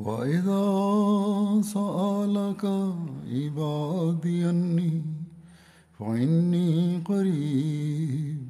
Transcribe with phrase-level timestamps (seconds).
[0.00, 0.64] وإذا
[1.62, 2.64] سألك
[3.32, 5.02] عبادي أني
[5.98, 8.40] فإني قريب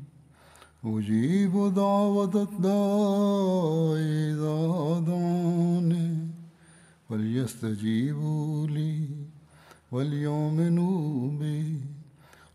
[0.84, 3.94] أجيب دعوة الداع
[4.30, 4.58] إذا
[5.06, 6.10] دعاني
[7.08, 9.08] فليستجيبوا لي
[9.92, 11.80] وليؤمنوا بي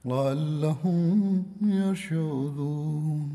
[0.06, 3.30] لعلهم يرشدون.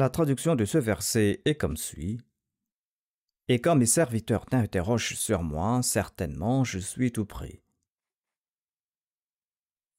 [0.00, 2.22] La traduction de ce verset est comme suit.
[3.48, 7.62] Et quand mes serviteurs t'interrogent sur moi, certainement je suis tout prêt.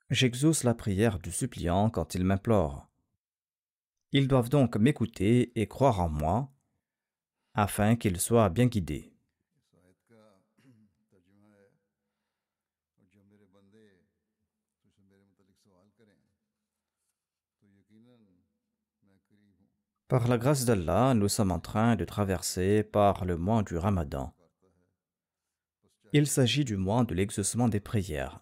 [0.10, 2.90] J'exauce la prière du suppliant quand il m'implore.
[4.12, 6.52] Ils doivent donc m'écouter et croire en moi,
[7.54, 9.11] afin qu'ils soient bien guidés.
[20.12, 24.34] Par la grâce d'Allah, nous sommes en train de traverser par le mois du Ramadan.
[26.12, 28.42] Il s'agit du mois de l'exaucement des prières.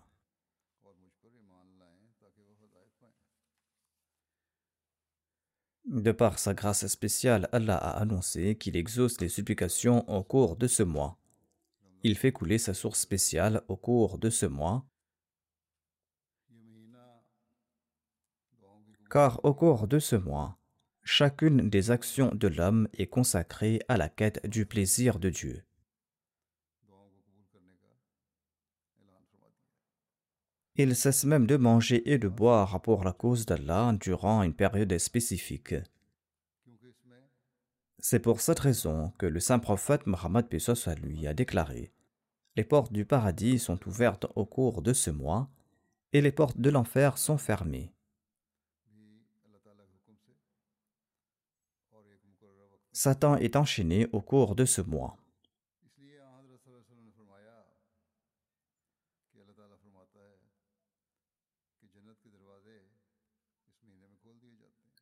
[5.85, 10.65] De par sa grâce spéciale, Allah a annoncé qu'il exauce les supplications au cours de
[10.65, 11.19] ce mois.
[12.01, 14.87] Il fait couler sa source spéciale au cours de ce mois.
[19.11, 20.58] Car au cours de ce mois,
[21.03, 25.63] chacune des actions de l'homme est consacrée à la quête du plaisir de Dieu.
[30.75, 34.97] Il cesse même de manger et de boire pour la cause d'Allah durant une période
[34.97, 35.75] spécifique.
[37.97, 41.91] C'est pour cette raison que le saint prophète Mohammed soit lui a déclaré
[42.55, 45.49] Les portes du paradis sont ouvertes au cours de ce mois
[46.13, 47.91] et les portes de l'enfer sont fermées.
[53.01, 55.15] Satan est enchaîné au cours de ce mois.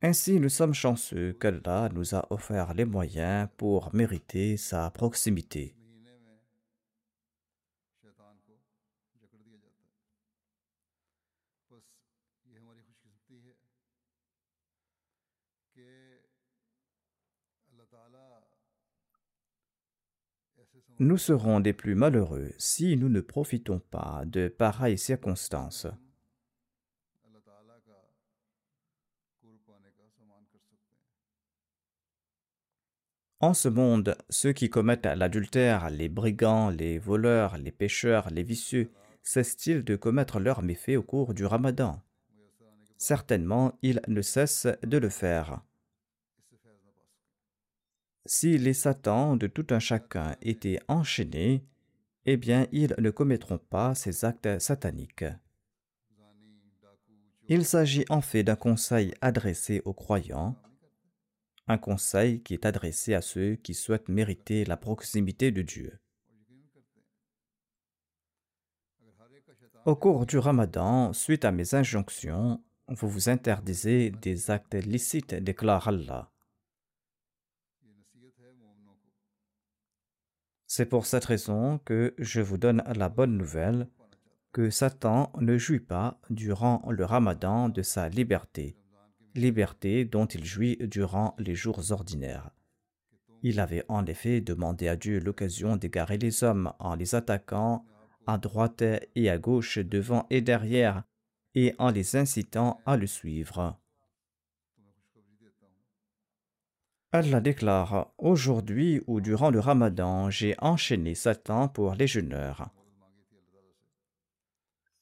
[0.03, 5.76] Ainsi, nous sommes chanceux qu'Allah nous a offert les moyens pour mériter sa proximité.
[20.99, 25.85] Nous serons des plus malheureux si nous ne profitons pas de pareilles circonstances.
[33.39, 38.89] En ce monde, ceux qui commettent l'adultère, les brigands, les voleurs, les pêcheurs, les vicieux,
[39.21, 42.01] cessent-ils de commettre leurs méfaits au cours du ramadan?
[42.97, 45.61] Certainement, ils ne cessent de le faire.
[48.27, 51.63] Si les satans de tout un chacun étaient enchaînés,
[52.25, 55.23] eh bien ils ne commettront pas ces actes sataniques.
[57.47, 60.57] Il s'agit en fait d'un conseil adressé aux croyants,
[61.67, 65.97] un conseil qui est adressé à ceux qui souhaitent mériter la proximité de Dieu.
[69.85, 75.87] Au cours du ramadan, suite à mes injonctions, vous vous interdisez des actes licites, déclare
[75.87, 76.29] Allah.
[80.77, 83.87] C'est pour cette raison que je vous donne la bonne nouvelle
[84.51, 88.77] que Satan ne jouit pas durant le ramadan de sa liberté,
[89.33, 92.51] liberté dont il jouit durant les jours ordinaires.
[93.41, 97.83] Il avait en effet demandé à Dieu l'occasion d'égarer les hommes en les attaquant
[98.27, 98.83] à droite
[99.15, 101.01] et à gauche, devant et derrière,
[101.55, 103.79] et en les incitant à le suivre.
[107.13, 112.69] Allah déclare Aujourd'hui ou durant le ramadan, j'ai enchaîné Satan pour les jeûneurs.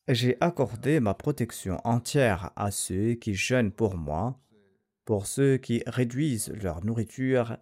[0.08, 4.40] J'ai accordé ma protection entière à ceux qui jeûnent pour moi,
[5.04, 7.58] pour ceux qui réduisent leur nourriture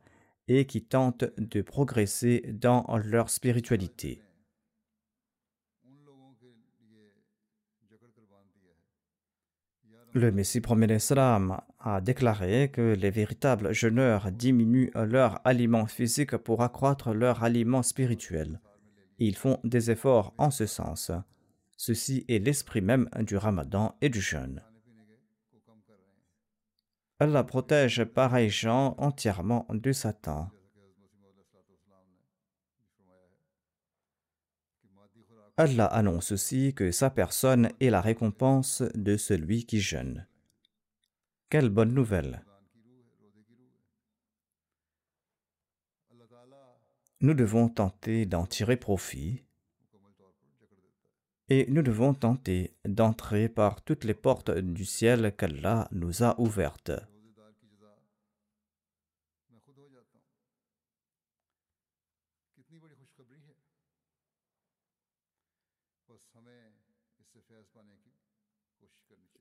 [0.50, 4.22] et qui tentent de progresser dans leur spiritualité.
[10.16, 16.62] Le Messie premier l'Islam a déclaré que les véritables jeûneurs diminuent leur aliment physique pour
[16.62, 18.60] accroître leur aliment spirituel.
[19.18, 21.12] Ils font des efforts en ce sens.
[21.78, 24.62] Ceci est l'esprit même du ramadan et du jeûne.
[27.20, 30.52] Allah protège pareils gens entièrement de Satan.
[35.56, 40.26] Allah annonce aussi que sa personne est la récompense de celui qui jeûne.
[41.50, 42.44] Quelle bonne nouvelle!
[47.22, 49.44] Nous devons tenter d'en tirer profit
[51.50, 56.92] et nous devons tenter d'entrer par toutes les portes du ciel qu'Allah nous a ouvertes.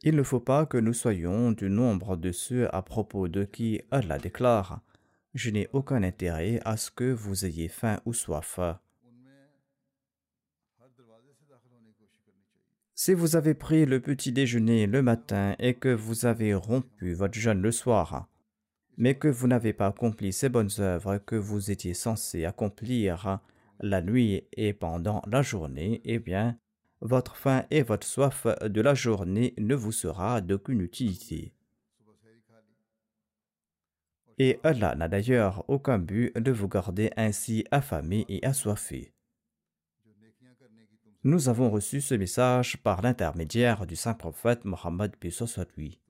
[0.04, 3.81] Il ne faut pas que nous soyons du nombre de ceux à propos de qui
[3.93, 4.81] Allah déclare
[5.32, 8.58] Je n'ai aucun intérêt à ce que vous ayez faim ou soif.
[12.94, 17.38] Si vous avez pris le petit déjeuner le matin et que vous avez rompu votre
[17.38, 18.28] jeûne le soir,
[18.96, 23.40] mais que vous n'avez pas accompli ces bonnes œuvres que vous étiez censé accomplir
[23.81, 26.58] la nuit et pendant la journée, eh bien,
[27.02, 31.52] votre faim et votre soif de la journée ne vous sera d'aucune utilité.
[34.38, 39.12] Et Allah n'a d'ailleurs aucun but de vous garder ainsi affamé et assoiffé.
[41.25, 45.14] Nous avons reçu ce message par l'intermédiaire du saint prophète Mohammed
[45.76, 46.00] lui.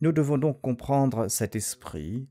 [0.00, 2.28] Nous devons donc comprendre cet esprit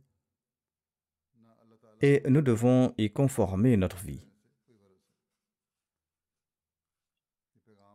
[2.01, 4.25] et nous devons y conformer notre vie.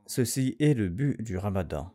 [0.06, 1.93] Ceci est le but du ramadan.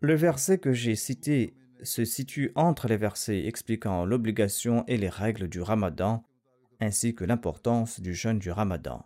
[0.00, 5.48] Le verset que j'ai cité se situe entre les versets expliquant l'obligation et les règles
[5.48, 6.22] du ramadan,
[6.78, 9.02] ainsi que l'importance du jeûne du ramadan.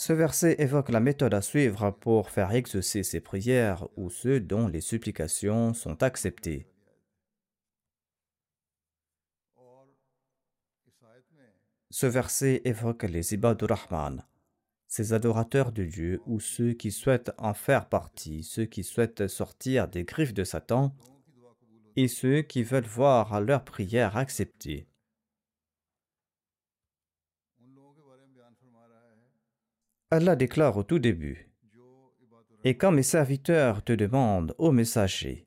[0.00, 4.66] Ce verset évoque la méthode à suivre pour faire exaucer ses prières ou ceux dont
[4.66, 6.66] les supplications sont acceptées.
[11.90, 14.24] Ce verset évoque les Ibadur Rahman,
[14.88, 19.86] ces adorateurs de Dieu ou ceux qui souhaitent en faire partie, ceux qui souhaitent sortir
[19.86, 20.96] des griffes de Satan
[21.96, 24.89] et ceux qui veulent voir leurs prières acceptées.
[30.12, 31.48] Allah déclare au tout début
[32.64, 35.46] Et quand mes serviteurs te demandent, ô messager,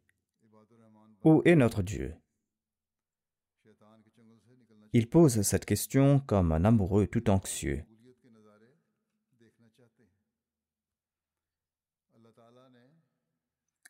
[1.25, 2.15] où est notre Dieu?
[4.93, 7.83] Il pose cette question comme un amoureux tout anxieux.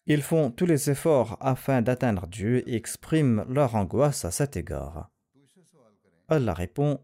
[0.08, 5.12] Ils font tous les efforts afin d'atteindre Dieu et expriment leur angoisse à cet égard.
[6.30, 7.00] Allah répond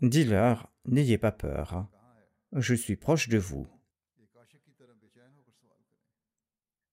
[0.00, 1.86] Dis-leur, n'ayez pas peur,
[2.52, 3.68] je suis proche de vous.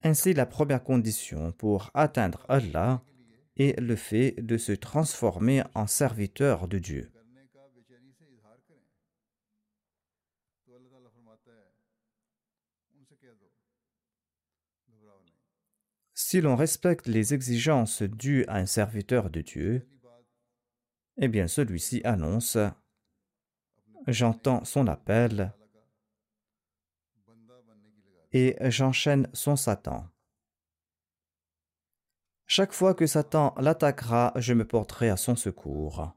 [0.04, 3.04] Ainsi, la première condition pour atteindre Allah
[3.56, 7.12] et le fait de se transformer en serviteur de Dieu.
[16.14, 19.88] Si l'on respecte les exigences dues à un serviteur de Dieu,
[21.18, 22.58] eh bien celui-ci annonce
[24.08, 25.54] J'entends son appel
[28.32, 30.08] et j'enchaîne son Satan.
[32.46, 36.14] Chaque fois que Satan l'attaquera, je me porterai à son secours.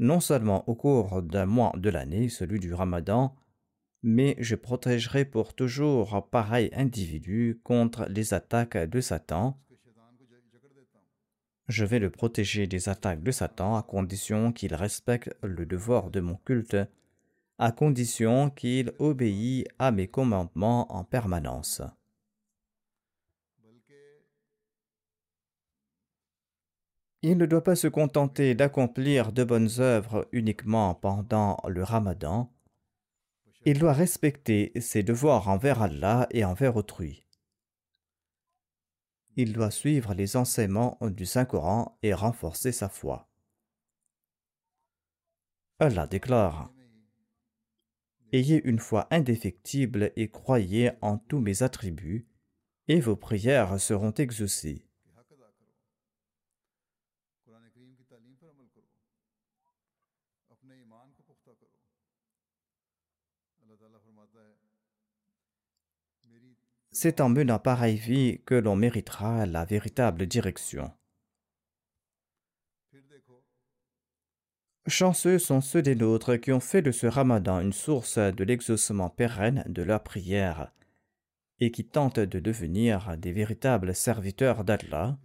[0.00, 3.36] Non seulement au cours d'un mois de l'année, celui du Ramadan,
[4.02, 9.60] mais je protégerai pour toujours pareil individu contre les attaques de Satan.
[11.68, 16.20] Je vais le protéger des attaques de Satan à condition qu'il respecte le devoir de
[16.20, 16.78] mon culte,
[17.58, 21.82] à condition qu'il obéit à mes commandements en permanence.
[27.20, 32.50] Il ne doit pas se contenter d'accomplir de bonnes œuvres uniquement pendant le ramadan.
[33.66, 37.27] Il doit respecter ses devoirs envers Allah et envers autrui.
[39.40, 43.30] Il doit suivre les enseignements du Saint-Coran et renforcer sa foi.
[45.78, 46.72] Allah déclare
[48.32, 52.26] Ayez une foi indéfectible et croyez en tous mes attributs,
[52.88, 54.87] et vos prières seront exaucées.
[67.00, 70.90] C'est en menant pareille vie que l'on méritera la véritable direction.
[74.88, 79.10] Chanceux sont ceux des nôtres qui ont fait de ce ramadan une source de l'exaucement
[79.10, 80.72] pérenne de leurs prières
[81.60, 85.16] et qui tentent de devenir des véritables serviteurs d'Allah.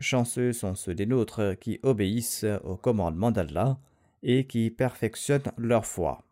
[0.00, 3.78] Chanceux sont ceux des nôtres qui obéissent au commandement d'Allah
[4.24, 6.27] et qui perfectionnent leur foi.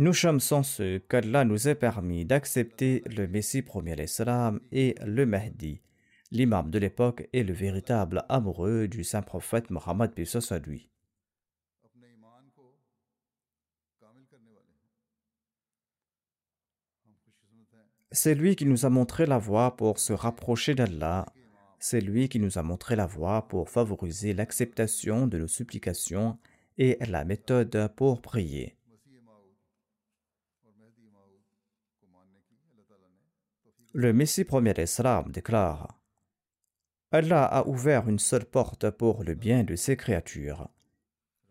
[0.00, 5.82] Nous sommes ceux qu'Allah nous ait permis d'accepter le Messie premier l'Islam et le Mahdi,
[6.30, 10.88] l'imam de l'époque et le véritable amoureux du saint prophète Mohammed à lui.
[18.10, 21.26] C'est lui qui nous a montré la voie pour se rapprocher d'Allah.
[21.78, 26.38] C'est lui qui nous a montré la voie pour favoriser l'acceptation de nos supplications
[26.78, 28.79] et la méthode pour prier.
[33.92, 36.00] Le Messie premier d'Islam déclare
[37.10, 40.68] Allah a ouvert une seule porte pour le bien de ses créatures.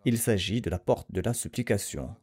[0.05, 2.15] Il s'agit de la porte de la supplication.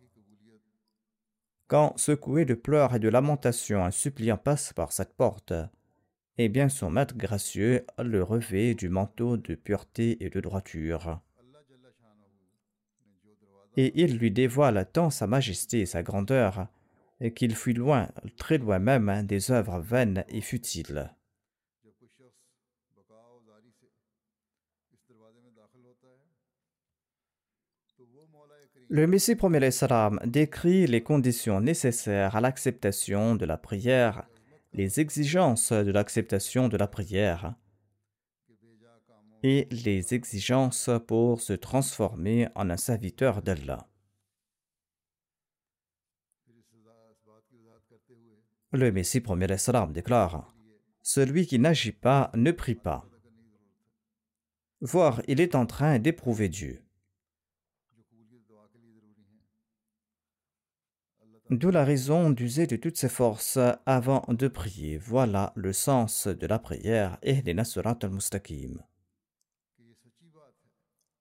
[1.67, 5.53] Quand, secoué de pleurs et de lamentations, un suppliant passe par cette porte,
[6.39, 11.21] eh bien son maître gracieux le revêt du manteau de pureté et de droiture.
[13.77, 16.69] Et il lui dévoile tant sa majesté et sa grandeur
[17.21, 21.11] et qu'il fut loin, très loin même, hein, des œuvres vaines et futiles.
[28.89, 34.29] Le Messie premier salam décrit les conditions nécessaires à l'acceptation de la prière,
[34.73, 37.55] les exigences de l'acceptation de la prière
[39.43, 43.89] et les exigences pour se transformer en un serviteur d'Allah.
[48.77, 50.55] Le Messie premier salam déclare
[51.01, 53.09] Celui qui n'agit pas ne prie pas.
[54.83, 56.83] Voir, il est en train d'éprouver Dieu.
[61.49, 64.99] D'où la raison d'user de toutes ses forces avant de prier.
[64.99, 68.83] Voilà le sens de la prière et les Nasurat al-Mustaqim.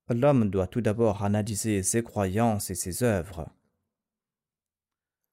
[0.09, 3.49] L'homme doit tout d'abord analyser ses croyances et ses œuvres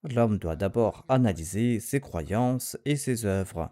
[0.05, 3.71] l'homme doit d'abord analyser ses croyances et ses œuvres.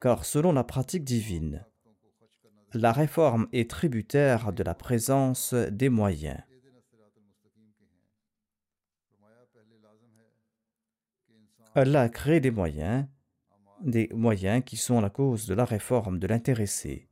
[0.00, 1.66] Car selon la pratique divine,
[2.72, 6.40] la réforme est tributaire de la présence des moyens.
[11.74, 13.06] Allah crée des moyens,
[13.80, 17.09] des moyens qui sont la cause de la réforme de l'intéressé.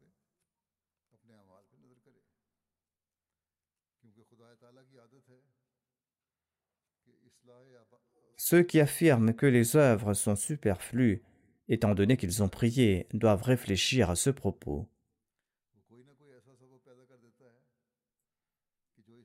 [8.50, 11.23] Ceux qui affirment que les œuvres sont superflues,
[11.69, 14.88] étant donné qu'ils ont prié, doivent réfléchir à ce propos.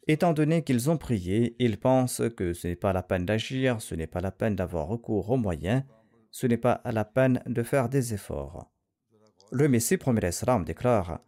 [0.08, 3.96] Étant donné qu'ils ont prié, ils pensent que ce n'est pas la peine d'agir, ce
[3.96, 5.84] n'est pas la peine d'avoir recours aux moyens,
[6.30, 8.70] ce n'est pas la peine de faire des efforts.
[9.53, 11.22] Le Messie premier Islam déclare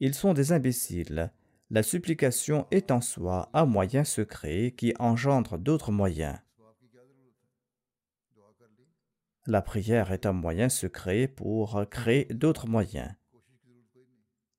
[0.00, 1.30] Ils sont des imbéciles.
[1.68, 6.38] La supplication est en soi un moyen secret qui engendre d'autres moyens.
[9.46, 13.12] La prière est un moyen secret pour créer d'autres moyens.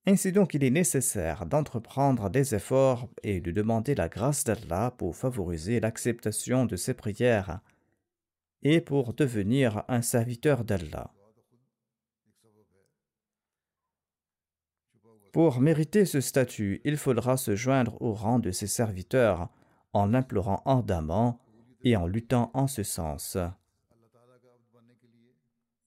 [0.05, 5.15] Ainsi donc, il est nécessaire d'entreprendre des efforts et de demander la grâce d'Allah pour
[5.15, 7.61] favoriser l'acceptation de ses prières
[8.61, 11.13] et pour devenir un serviteur d'Allah.
[15.31, 19.49] Pour mériter ce statut, il faudra se joindre au rang de ses serviteurs
[19.93, 21.39] en l'implorant ardemment
[21.83, 23.37] et en luttant en ce sens.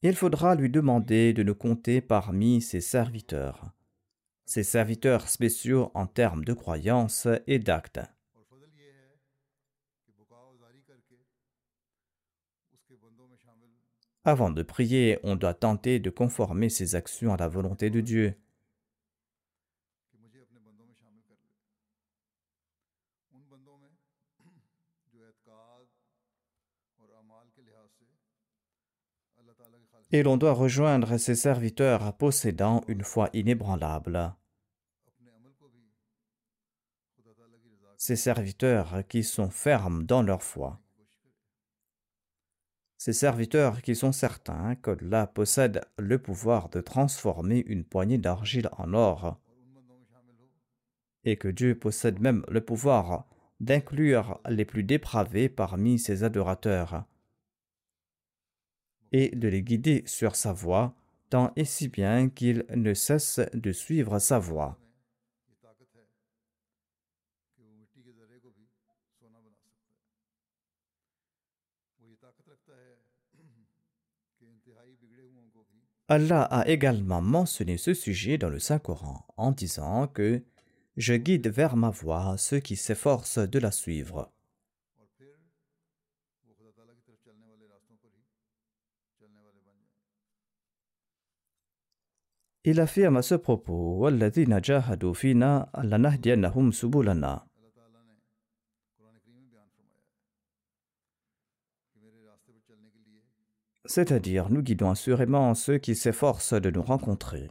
[0.03, 3.73] Il faudra lui demander de nous compter parmi ses serviteurs
[4.47, 8.01] ses serviteurs spéciaux en termes de croyance et d'actes.
[14.25, 18.35] Avant de prier, on doit tenter de conformer ses actions à la volonté de Dieu.
[30.13, 34.35] Et l'on doit rejoindre ses serviteurs possédant une foi inébranlable.
[37.97, 40.81] Ces serviteurs qui sont fermes dans leur foi.
[42.99, 48.69] Ces serviteurs qui sont certains que Allah possède le pouvoir de transformer une poignée d'argile
[48.73, 49.39] en or
[51.25, 53.27] et que Dieu possède même le pouvoir
[53.59, 57.05] d'inclure les plus dépravés parmi ses adorateurs
[59.13, 60.95] et de les guider sur sa voie,
[61.31, 64.79] tant et si bien qu'ils ne cessent de suivre sa voie.
[76.09, 80.41] Allah a également mentionné ce sujet dans le Saint-Coran en disant que
[80.97, 84.33] je guide vers ma voie ceux qui s'efforcent de la suivre.
[92.69, 94.09] Il affirme à ce propos
[103.85, 107.49] C'est-à-dire, nous guidons assurément ceux qui s'efforcent de nous rencontrer.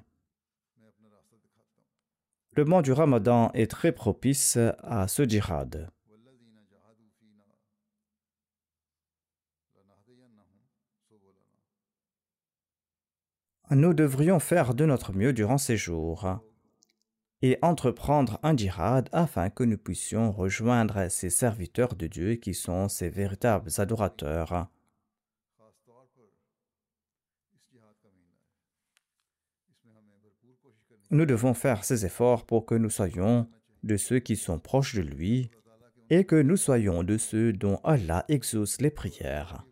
[2.51, 5.94] Le mois du Ramadan est très propice à ce djihad.
[13.71, 16.39] Nous devrions faire de notre mieux durant ces jours
[17.41, 22.89] et entreprendre un djihad afin que nous puissions rejoindre ces serviteurs de Dieu qui sont
[22.89, 24.67] ses véritables adorateurs.
[31.11, 33.47] Nous devons faire ces efforts pour que nous soyons
[33.83, 35.51] de ceux qui sont proches de lui
[36.09, 39.65] et que nous soyons de ceux dont Allah exauce les prières.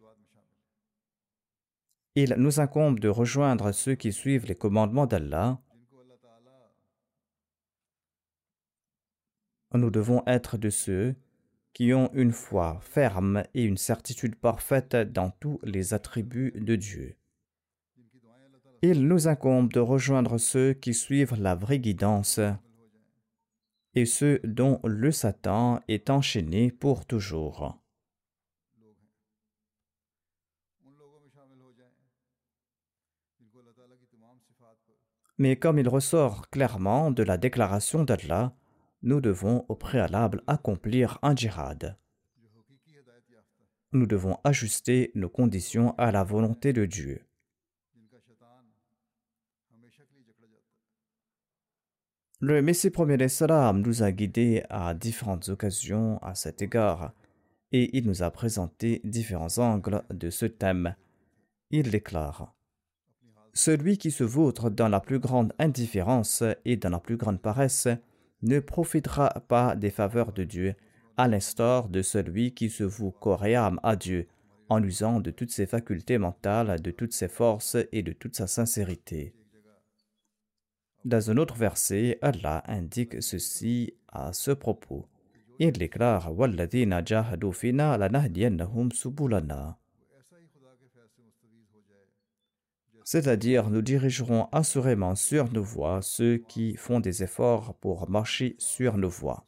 [2.15, 5.59] Il nous incombe de rejoindre ceux qui suivent les commandements d'Allah.
[9.73, 11.15] Nous devons être de ceux
[11.73, 17.15] qui ont une foi ferme et une certitude parfaite dans tous les attributs de Dieu.
[18.83, 22.39] Il nous incombe de rejoindre ceux qui suivent la vraie guidance
[23.95, 27.82] et ceux dont le Satan est enchaîné pour toujours.
[35.43, 38.55] Mais comme il ressort clairement de la déclaration d'Allah,
[39.01, 41.97] nous devons au préalable accomplir un djihad.
[43.91, 47.25] Nous devons ajuster nos conditions à la volonté de Dieu.
[52.39, 57.11] Le Messie premier salam nous a guidés à différentes occasions à cet égard
[57.73, 60.95] et il nous a présenté différents angles de ce thème.
[61.69, 62.55] Il déclare
[63.53, 67.87] celui qui se vautre dans la plus grande indifférence et dans la plus grande paresse
[68.41, 70.75] ne profitera pas des faveurs de Dieu,
[71.17, 73.43] à l'instar de celui qui se voue corps
[73.83, 74.27] à Dieu,
[74.69, 78.47] en usant de toutes ses facultés mentales, de toutes ses forces et de toute sa
[78.47, 79.33] sincérité.
[81.05, 85.05] Dans un autre verset, Allah indique ceci à ce propos.
[85.59, 86.33] Il déclare
[93.13, 98.97] c'est-à-dire nous dirigerons assurément sur nos voies ceux qui font des efforts pour marcher sur
[98.97, 99.45] nos voies.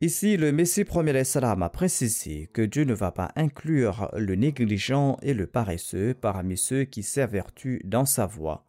[0.00, 5.18] Ici, le Messie premier salam a précisé que Dieu ne va pas inclure le négligent
[5.22, 8.64] et le paresseux parmi ceux qui s'évertuent dans sa voie,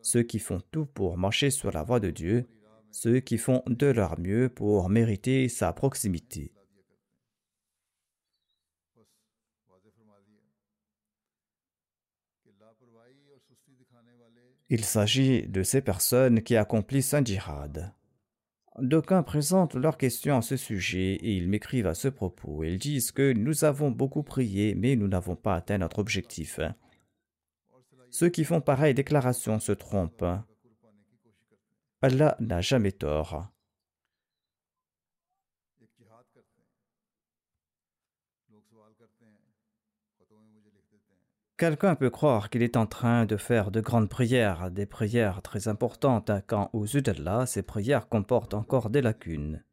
[0.00, 2.46] ceux qui font tout pour marcher sur la voie de Dieu,
[2.92, 6.50] ceux qui font de leur mieux pour mériter sa proximité.
[14.70, 17.94] Il s'agit de ces personnes qui accomplissent un djihad.
[18.78, 22.62] D'aucuns présentent leurs questions à ce sujet et ils m'écrivent à ce propos.
[22.62, 26.60] Ils disent que nous avons beaucoup prié, mais nous n'avons pas atteint notre objectif.
[28.10, 30.24] Ceux qui font pareille déclaration se trompent.
[32.02, 33.50] Allah n'a jamais tort.
[41.58, 45.66] Quelqu'un peut croire qu'il est en train de faire de grandes prières, des prières très
[45.66, 49.64] importantes, quand aux yeux d'Allah, ces prières comportent encore des lacunes.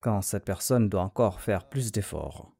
[0.00, 2.54] Quand cette personne doit encore faire plus d'efforts.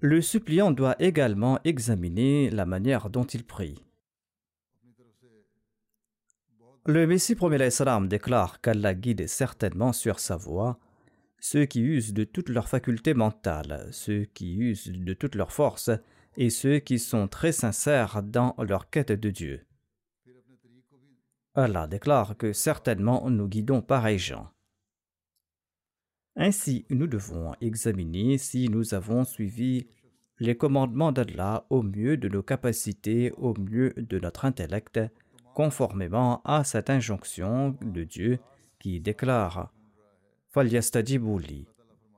[0.00, 3.84] Le suppliant doit également examiner la manière dont il prie.
[6.86, 7.58] Le Messie premier
[8.06, 10.78] déclare qu'Allah guide certainement sur sa voie
[11.40, 15.90] ceux qui usent de toutes leurs facultés mentales, ceux qui usent de toutes leurs forces,
[16.36, 19.66] et ceux qui sont très sincères dans leur quête de Dieu.
[21.54, 24.50] Allah déclare que certainement nous guidons pareils gens.
[26.36, 29.88] Ainsi, nous devons examiner si nous avons suivi
[30.38, 35.00] les commandements d'Allah au mieux de nos capacités, au mieux de notre intellect,
[35.54, 38.38] conformément à cette injonction de Dieu
[38.78, 39.72] qui déclare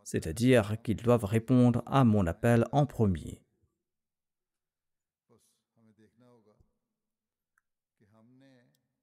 [0.04, 3.42] c'est-à-dire qu'ils doivent répondre à mon appel en premier.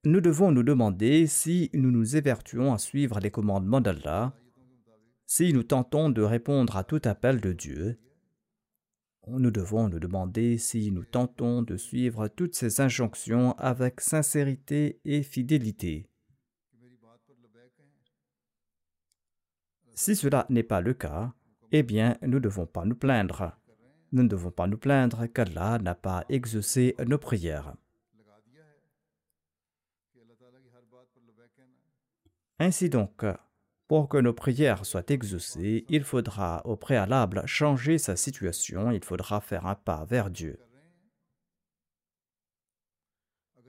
[0.06, 4.34] Nous devons nous demander si nous nous évertuons à suivre les commandements d'Allah,
[5.26, 8.00] si nous tentons de répondre à tout appel de Dieu.
[9.28, 15.22] Nous devons nous demander si nous tentons de suivre toutes ces injonctions avec sincérité et
[15.22, 16.09] fidélité.
[20.00, 21.34] Si cela n'est pas le cas,
[21.74, 23.52] eh bien, nous ne devons pas nous plaindre.
[24.14, 27.74] Nous ne devons pas nous plaindre qu'Allah n'a pas exaucé nos prières.
[32.60, 33.26] Ainsi donc,
[33.90, 39.42] pour que nos prières soient exaucées, il faudra au préalable changer sa situation, il faudra
[39.42, 40.58] faire un pas vers Dieu.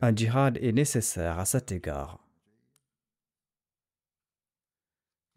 [0.00, 2.24] Un djihad est nécessaire à cet égard.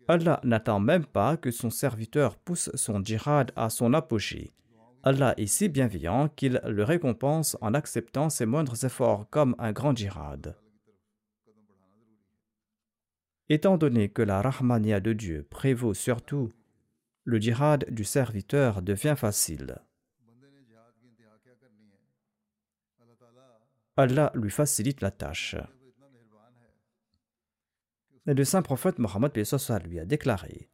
[0.07, 4.53] Allah n'attend même pas que son serviteur pousse son djihad à son apogée.
[5.03, 9.95] Allah est si bienveillant qu'il le récompense en acceptant ses moindres efforts comme un grand
[9.95, 10.57] djihad.
[13.49, 16.49] Étant donné que la Rahmania de Dieu prévaut surtout,
[17.25, 19.77] le djihad du serviteur devient facile.
[23.95, 25.55] Allah lui facilite la tâche
[28.25, 29.33] le saint prophète Mohammed
[29.85, 30.69] lui a déclaré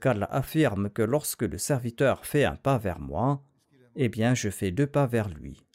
[0.00, 3.42] qu'Allah affirme que lorsque le serviteur fait un pas vers moi,
[3.96, 5.66] eh bien je fais deux pas vers lui.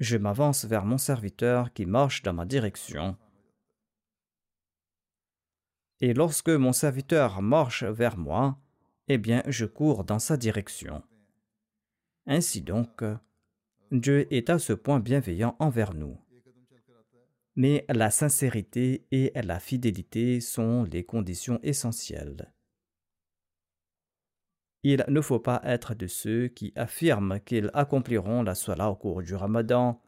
[0.00, 3.16] Je m'avance vers mon serviteur qui marche dans ma direction.
[6.00, 8.58] Et lorsque mon serviteur marche vers moi,
[9.08, 11.02] eh bien je cours dans sa direction.
[12.26, 13.02] Ainsi donc,
[13.90, 16.18] Dieu est à ce point bienveillant envers nous
[17.56, 22.52] mais la sincérité et la fidélité sont les conditions essentielles.
[24.82, 29.22] Il ne faut pas être de ceux qui affirment qu'ils accompliront la salat au cours
[29.22, 30.00] du ramadan,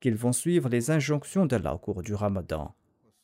[0.00, 2.74] qu'ils vont suivre les injonctions d'Allah au cours du ramadan,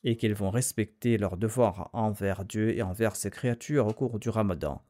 [0.05, 4.29] et qu'ils vont respecter leurs devoirs envers Dieu et envers ses créatures au cours du
[4.29, 4.83] ramadan.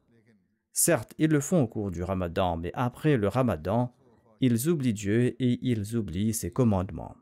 [0.73, 3.95] Certes, ils le font au cours du ramadan, mais après le ramadan,
[4.41, 7.17] ils oublient Dieu et ils oublient ses commandements.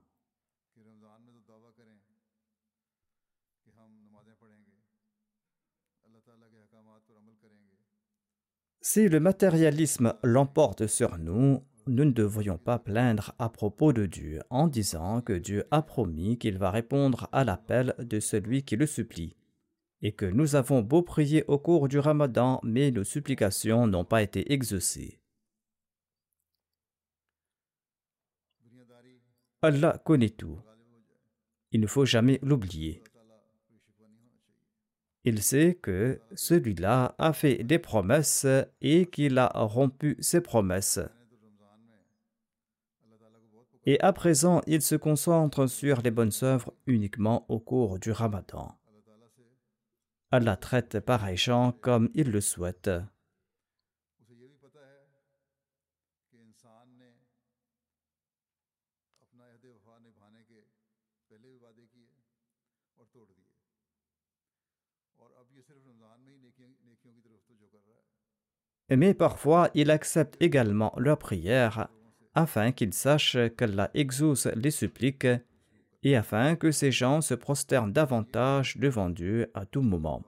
[8.80, 14.40] Si le matérialisme l'emporte sur nous, nous ne devrions pas plaindre à propos de Dieu
[14.50, 18.86] en disant que Dieu a promis qu'il va répondre à l'appel de celui qui le
[18.86, 19.36] supplie,
[20.00, 24.22] et que nous avons beau prier au cours du ramadan, mais nos supplications n'ont pas
[24.22, 25.20] été exaucées.
[29.60, 30.60] Allah connaît tout.
[31.72, 33.02] Il ne faut jamais l'oublier.
[35.24, 38.46] Il sait que celui-là a fait des promesses
[38.80, 41.00] et qu'il a rompu ses promesses.
[43.84, 48.78] Et à présent, il se concentre sur les bonnes œuvres uniquement au cours du ramadan.
[50.30, 52.90] Allah traite pareil gens comme il le souhaite.
[68.90, 71.88] Mais parfois, il accepte également leurs prières
[72.34, 75.26] afin qu'ils sachent qu'Allah exauce les suppliques
[76.02, 80.24] et afin que ces gens se prosternent davantage devant Dieu à tout moment.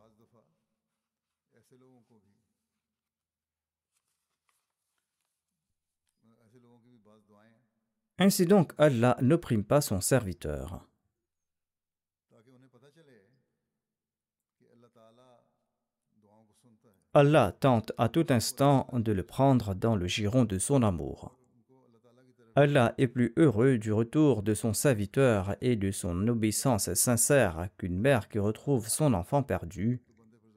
[8.19, 10.90] Ainsi donc, Allah n'opprime pas son serviteur.
[17.13, 21.37] Allah tente à tout instant de le prendre dans le giron de son amour.
[22.55, 27.99] Allah est plus heureux du retour de son serviteur et de son obéissance sincère qu'une
[27.99, 30.01] mère qui retrouve son enfant perdu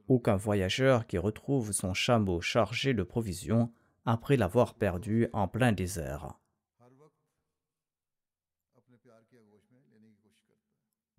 [0.08, 3.72] ou qu'un voyageur qui retrouve son chameau chargé de provisions
[4.06, 6.38] après l'avoir perdu en plein désert.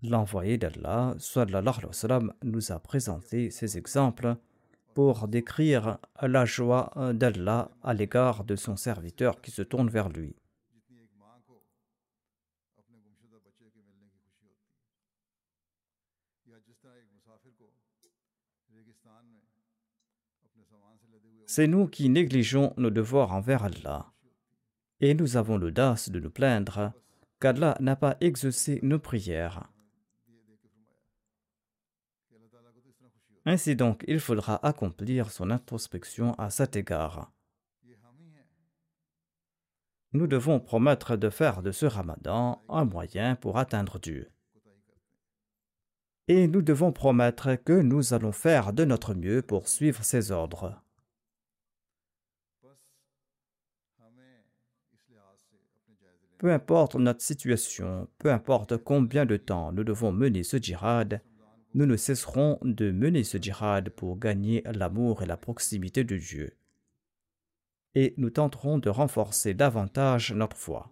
[0.00, 1.16] L'envoyé d'Allah
[2.44, 4.36] nous a présenté ces exemples
[4.94, 10.36] pour décrire la joie d'Allah à l'égard de son serviteur qui se tourne vers lui.
[21.46, 24.12] C'est nous qui négligeons nos devoirs envers Allah.
[25.00, 26.92] Et nous avons l'audace de nous plaindre
[27.40, 29.73] qu'Allah n'a pas exaucé nos prières.
[33.46, 37.30] Ainsi donc, il faudra accomplir son introspection à cet égard.
[40.12, 44.30] Nous devons promettre de faire de ce ramadan un moyen pour atteindre Dieu.
[46.28, 50.80] Et nous devons promettre que nous allons faire de notre mieux pour suivre ses ordres.
[56.38, 61.22] Peu importe notre situation, peu importe combien de temps nous devons mener ce djihad,
[61.74, 66.56] nous ne cesserons de mener ce djihad pour gagner l'amour et la proximité de Dieu.
[67.96, 70.90] Et nous tenterons de renforcer davantage notre foi.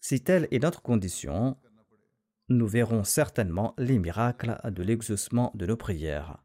[0.00, 1.58] Si telle est notre condition,
[2.48, 6.42] nous verrons certainement les miracles de l'exaucement de nos prières.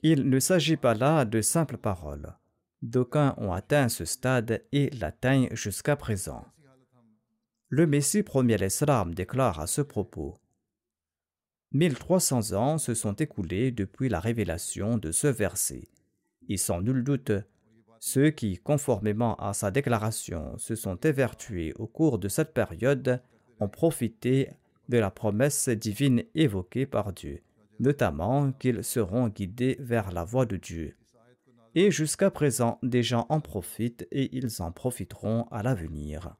[0.00, 2.37] Il ne s'agit pas là de simples paroles.
[2.82, 6.44] D'aucuns ont atteint ce stade et l'atteignent jusqu'à présent.
[7.68, 10.38] Le Messie premier l'Islam déclare à ce propos
[11.72, 15.88] 1300 ans se sont écoulés depuis la révélation de ce verset.
[16.48, 17.32] Et sans nul doute,
[18.00, 23.20] ceux qui, conformément à sa déclaration, se sont évertués au cours de cette période
[23.60, 24.50] ont profité
[24.88, 27.42] de la promesse divine évoquée par Dieu
[27.80, 30.96] notamment qu'ils seront guidés vers la voie de Dieu.
[31.80, 36.34] Et jusqu'à présent, des gens en profitent et ils en profiteront à l'avenir.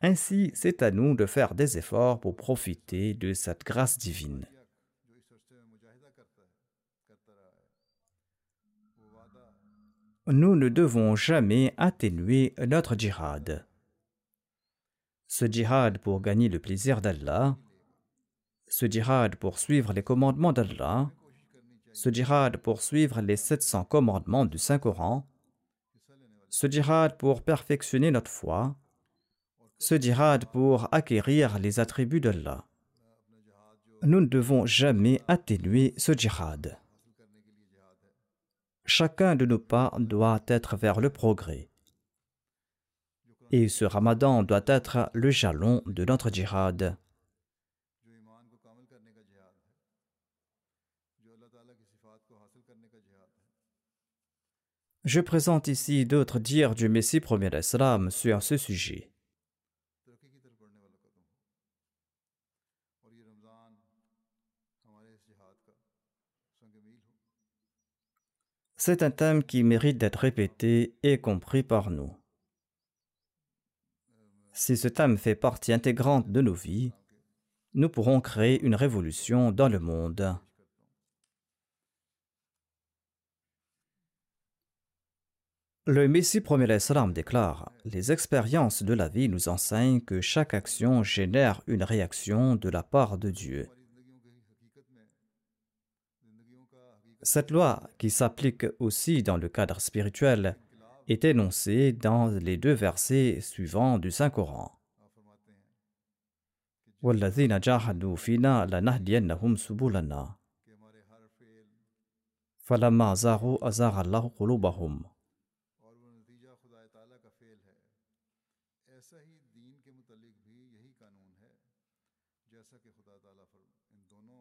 [0.00, 4.48] Ainsi, c'est à nous de faire des efforts pour profiter de cette grâce divine.
[10.26, 13.66] Nous ne devons jamais atténuer notre djihad.
[15.26, 17.58] Ce djihad pour gagner le plaisir d'Allah
[18.68, 21.10] ce djihad pour suivre les commandements d'Allah,
[21.94, 25.26] ce djihad pour suivre les 700 commandements du Saint-Coran,
[26.50, 28.76] ce djihad pour perfectionner notre foi,
[29.78, 32.66] ce djihad pour acquérir les attributs d'Allah.
[34.02, 36.78] Nous ne devons jamais atténuer ce djihad.
[38.84, 41.70] Chacun de nos pas doit être vers le progrès.
[43.52, 46.96] Et ce ramadan doit être le jalon de notre djihad.
[55.04, 59.10] Je présente ici d'autres dires du Messie premier Islam sur ce sujet.
[68.76, 72.16] C'est un thème qui mérite d'être répété et compris par nous.
[74.52, 76.92] Si ce thème fait partie intégrante de nos vies,
[77.74, 80.38] nous pourrons créer une révolution dans le monde.
[85.86, 91.02] Le Messie premier l'Islam déclare Les expériences de la vie nous enseignent que chaque action
[91.02, 93.68] génère une réaction de la part de Dieu.
[97.20, 100.56] Cette loi, qui s'applique aussi dans le cadre spirituel,
[101.06, 104.80] est énoncée dans les deux versets suivants du Saint-Coran.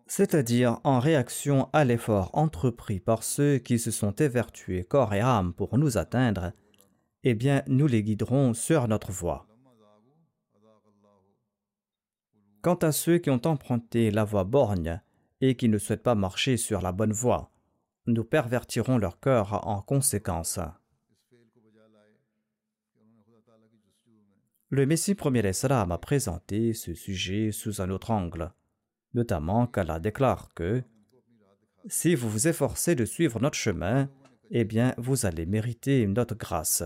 [0.08, 5.54] C'est-à-dire en réaction à l'effort entrepris par ceux qui se sont évertués corps et âme
[5.54, 6.54] pour nous atteindre,
[7.24, 9.48] eh bien nous les guiderons sur notre voie.
[12.62, 15.02] Quant à ceux qui ont emprunté la voie borgne
[15.42, 17.52] et qui ne souhaitent pas marcher sur la bonne voie,
[18.06, 20.60] nous pervertirons leur cœur en conséquence.
[24.74, 28.52] Le Messie premier Islam a présenté ce sujet sous un autre angle,
[29.14, 30.82] notamment qu'Allah déclare que
[31.86, 34.10] si vous vous efforcez de suivre notre chemin,
[34.50, 36.84] eh bien vous allez mériter notre grâce.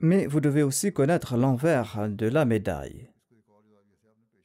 [0.00, 3.10] Mais vous devez aussi connaître l'envers de la médaille.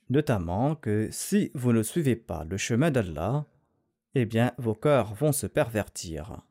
[0.09, 3.45] Notamment que si vous ne suivez pas le chemin d'Allah,
[4.15, 6.41] eh bien vos cœurs vont se pervertir.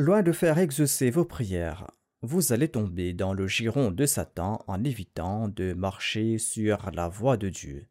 [0.00, 1.90] Loin de faire exaucer vos prières,
[2.22, 7.36] vous allez tomber dans le giron de Satan en évitant de marcher sur la voie
[7.36, 7.86] de Dieu.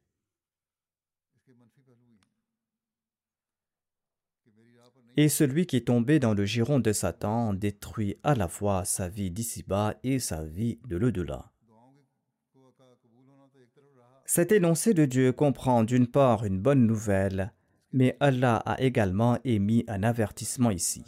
[5.17, 9.07] Et celui qui est tombé dans le giron de Satan détruit à la fois sa
[9.07, 11.51] vie d'ici-bas et sa vie de l'au-delà.
[14.25, 17.53] Cet énoncé de Dieu comprend d'une part une bonne nouvelle,
[17.93, 21.05] mais Allah a également émis un avertissement ici.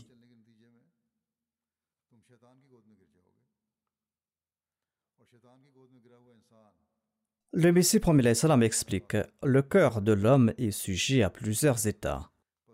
[7.53, 12.31] Le Messie premier salam explique Le cœur de l'homme est sujet à plusieurs états.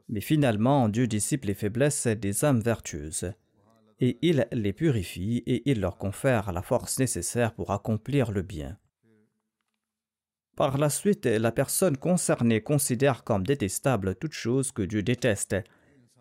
[0.07, 3.33] Mais finalement, Dieu dissipe les faiblesses des âmes vertueuses.
[3.99, 8.77] Et il les purifie et il leur confère la force nécessaire pour accomplir le bien.
[10.55, 15.55] Par la suite, la personne concernée considère comme détestable toute chose que Dieu déteste,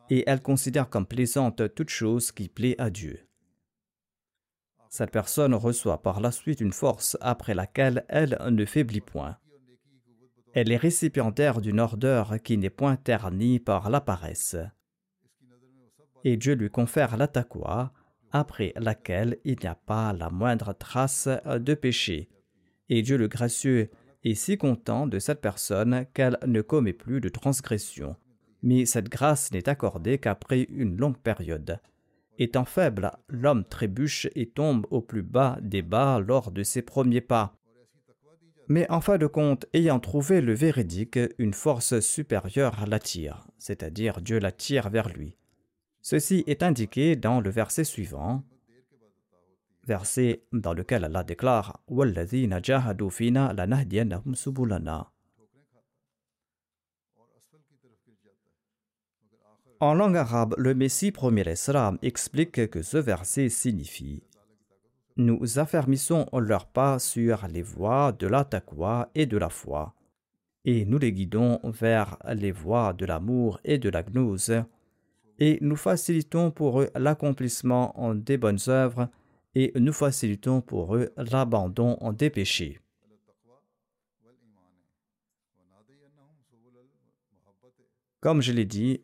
[0.09, 3.26] et elle considère comme plaisante toute chose qui plaît à Dieu.
[4.97, 9.37] Cette personne reçoit par la suite une force après laquelle elle ne faiblit point.
[10.55, 14.57] Elle est récipiendaire d'une ordeur qui n'est point ternie par la paresse.
[16.25, 17.93] Et Dieu lui confère la taqwa,
[18.33, 22.31] après laquelle il n'y a pas la moindre trace de péché.
[22.89, 23.91] Et Dieu le gracieux
[24.25, 28.17] est si content de cette personne qu'elle ne commet plus de transgression.
[28.63, 31.81] Mais cette grâce n'est accordée qu'après une longue période.
[32.39, 37.21] Étant faible, l'homme trébuche et tombe au plus bas des bas lors de ses premiers
[37.21, 37.57] pas.
[38.69, 44.39] Mais en fin de compte, ayant trouvé le véridique, une force supérieure l'attire, c'est-à-dire Dieu
[44.39, 45.37] l'attire vers lui.
[46.03, 48.45] Ceci est indiqué dans le verset suivant,
[49.87, 51.81] verset dans lequel Allah déclare
[59.79, 64.23] En langue arabe, le Messie premier Islam explique que ce verset signifie
[65.19, 68.49] Nous affermissons leurs pas sur les voies de la
[69.15, 69.95] et de la foi,
[70.65, 74.63] et nous les guidons vers les voies de l'amour et de la gnose,
[75.39, 79.11] et nous facilitons pour eux l'accomplissement des bonnes œuvres,
[79.55, 82.81] et nous facilitons pour eux l'abandon des péchés.
[88.21, 89.03] Comme je l'ai dit,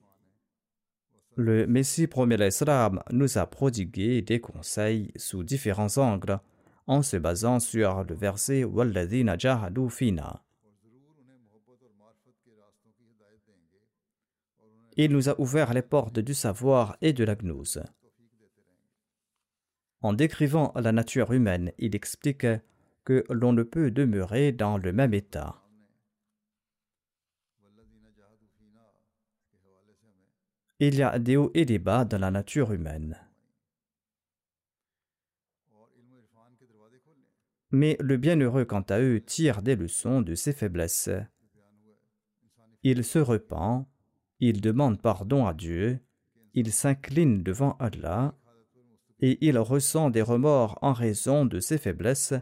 [1.37, 6.38] le Messie premier l'Islam nous a prodigué des conseils sous différents angles
[6.87, 10.42] en se basant sur le verset Walladina jahadu fina.
[14.97, 17.83] Il nous a ouvert les portes du savoir et de la gnose.
[20.03, 22.47] En décrivant la nature humaine, il explique
[23.05, 25.62] que l'on ne peut demeurer dans le même état.
[30.85, 33.16] Il y a des hauts et des bas dans la nature humaine.
[37.71, 41.09] Mais le bienheureux, quant à eux, tire des leçons de ses faiblesses.
[42.83, 43.87] Il se repent,
[44.41, 46.01] il demande pardon à Dieu,
[46.53, 48.35] il s'incline devant Allah,
[49.20, 52.35] et il ressent des remords en raison de ses faiblesses,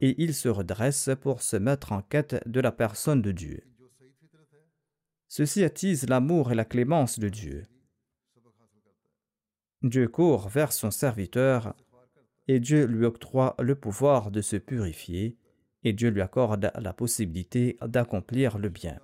[0.00, 3.62] et il se redresse pour se mettre en quête de la personne de Dieu.
[5.28, 7.64] Ceci attise l'amour et la clémence de Dieu.
[9.82, 11.74] Dieu court vers son serviteur
[12.46, 15.36] et Dieu lui octroie le pouvoir de se purifier
[15.82, 19.00] et Dieu lui accorde la possibilité d'accomplir le bien.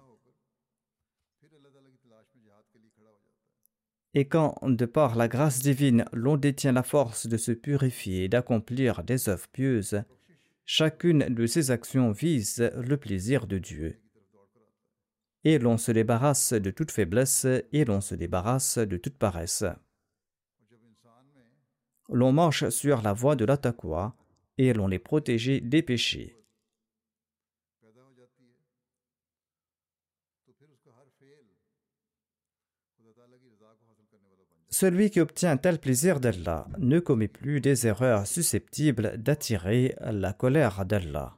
[4.14, 8.28] Et quand, de par la grâce divine, l'on détient la force de se purifier et
[8.28, 10.02] d'accomplir des œuvres pieuses,
[10.64, 14.00] chacune de ces actions vise le plaisir de Dieu.
[15.44, 19.64] Et l'on se débarrasse de toute faiblesse et l'on se débarrasse de toute paresse
[22.08, 24.14] l'on marche sur la voie de l'attaqua
[24.56, 26.34] et l'on est protégé des péchés.
[34.70, 40.84] Celui qui obtient tel plaisir d'Allah ne commet plus des erreurs susceptibles d'attirer la colère
[40.84, 41.37] d'Allah.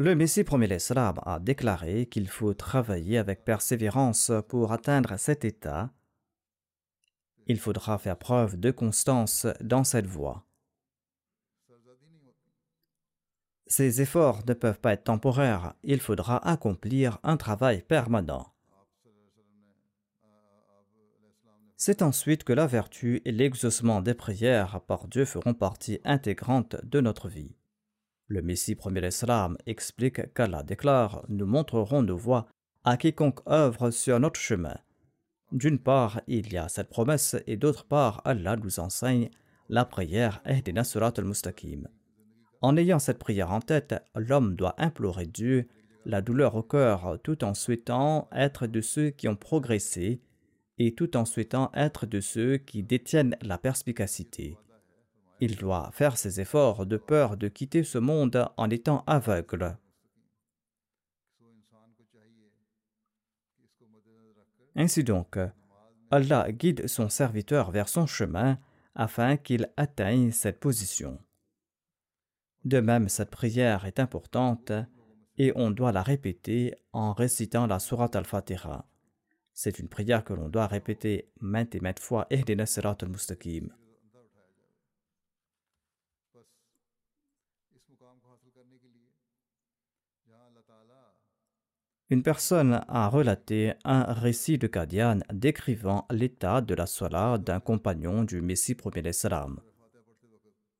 [0.00, 5.90] Le Messie promet l'Islam a déclaré qu'il faut travailler avec persévérance pour atteindre cet état.
[7.48, 10.46] Il faudra faire preuve de constance dans cette voie.
[13.66, 18.54] Ces efforts ne peuvent pas être temporaires, il faudra accomplir un travail permanent.
[21.76, 27.00] C'est ensuite que la vertu et l'exaucement des prières par Dieu feront partie intégrante de
[27.00, 27.57] notre vie.
[28.30, 32.46] Le Messie premier l'Islam explique qu'Allah déclare Nous montrerons nos voies
[32.84, 34.76] à quiconque œuvre sur notre chemin.
[35.50, 39.30] D'une part, il y a cette promesse, et d'autre part, Allah nous enseigne
[39.70, 41.88] la prière Ehdina Surat al-Mustaqim.
[42.60, 45.66] En ayant cette prière en tête, l'homme doit implorer Dieu
[46.04, 50.20] la douleur au cœur tout en souhaitant être de ceux qui ont progressé
[50.78, 54.58] et tout en souhaitant être de ceux qui détiennent la perspicacité.
[55.40, 59.76] Il doit faire ses efforts de peur de quitter ce monde en étant aveugle.
[64.74, 65.38] Ainsi donc,
[66.10, 68.58] Allah guide son serviteur vers son chemin
[68.94, 71.18] afin qu'il atteigne cette position.
[72.64, 74.72] De même, cette prière est importante
[75.36, 78.86] et on doit la répéter en récitant la Sourate al-Fatiha.
[79.54, 83.68] C'est une prière que l'on doit répéter maintes et maintes fois et al-Mustaqim.
[92.10, 98.24] Une personne a relaté un récit de Qadian décrivant l'état de la salat d'un compagnon
[98.24, 99.60] du Messie premier salam.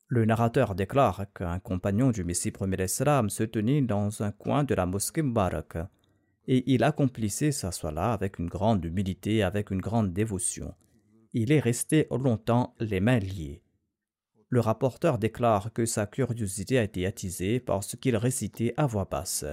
[0.07, 4.87] Le narrateur déclare qu'un compagnon du Messie premier se tenait dans un coin de la
[4.87, 5.77] mosquée Mubarak
[6.47, 10.73] et il accomplissait sa salat avec une grande humilité et avec une grande dévotion.
[11.33, 13.61] Il est resté longtemps les mains liées.
[14.49, 19.05] Le rapporteur déclare que sa curiosité a été attisée par ce qu'il récitait à voix
[19.05, 19.45] basse.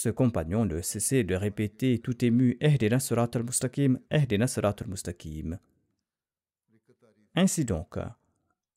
[0.00, 5.58] Ce compagnon ne cessait de répéter tout ému Ehdina surat al-Mustaqim, Ehdina surat al-Mustaqim.
[7.34, 7.98] Ainsi donc,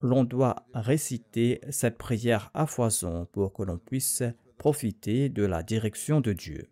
[0.01, 4.23] l'on doit réciter cette prière à foison pour que l'on puisse
[4.57, 6.71] profiter de la direction de Dieu.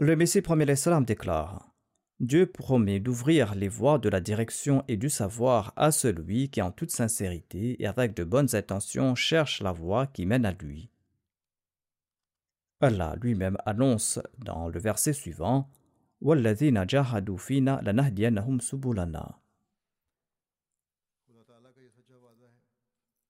[0.00, 1.71] Le Messie premier l'Islam déclare
[2.22, 6.70] Dieu promet d'ouvrir les voies de la direction et du savoir à celui qui en
[6.70, 10.88] toute sincérité et avec de bonnes intentions cherche la voie qui mène à lui.
[12.80, 15.68] Allah lui-même annonce dans le verset suivant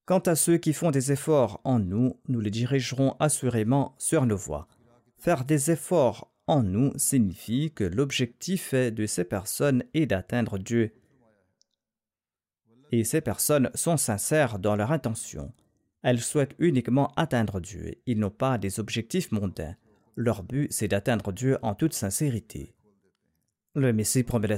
[0.04, 4.36] Quant à ceux qui font des efforts en nous, nous les dirigerons assurément sur nos
[4.36, 4.68] voies.
[5.16, 10.92] Faire des efforts en nous signifie que l'objectif de ces personnes est d'atteindre Dieu.
[12.90, 15.52] Et ces personnes sont sincères dans leur intention.
[16.02, 17.94] Elles souhaitent uniquement atteindre Dieu.
[18.06, 19.76] Ils n'ont pas des objectifs mondains.
[20.16, 22.74] Leur but, c'est d'atteindre Dieu en toute sincérité.
[23.74, 24.48] Le Messie promet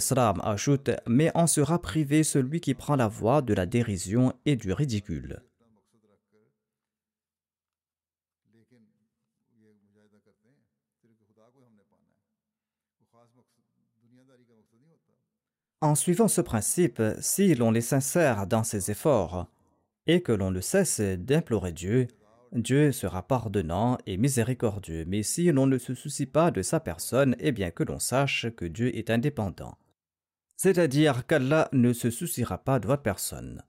[0.42, 4.72] ajoute Mais en sera privé celui qui prend la voie de la dérision et du
[4.72, 5.42] ridicule.
[15.84, 19.50] En suivant ce principe, si l'on est sincère dans ses efforts
[20.06, 22.08] et que l'on ne cesse d'implorer Dieu,
[22.52, 25.04] Dieu sera pardonnant et miséricordieux.
[25.06, 28.46] Mais si l'on ne se soucie pas de sa personne, eh bien que l'on sache
[28.56, 29.76] que Dieu est indépendant.
[30.56, 33.62] C'est-à-dire qu'Allah ne se souciera pas de votre personne.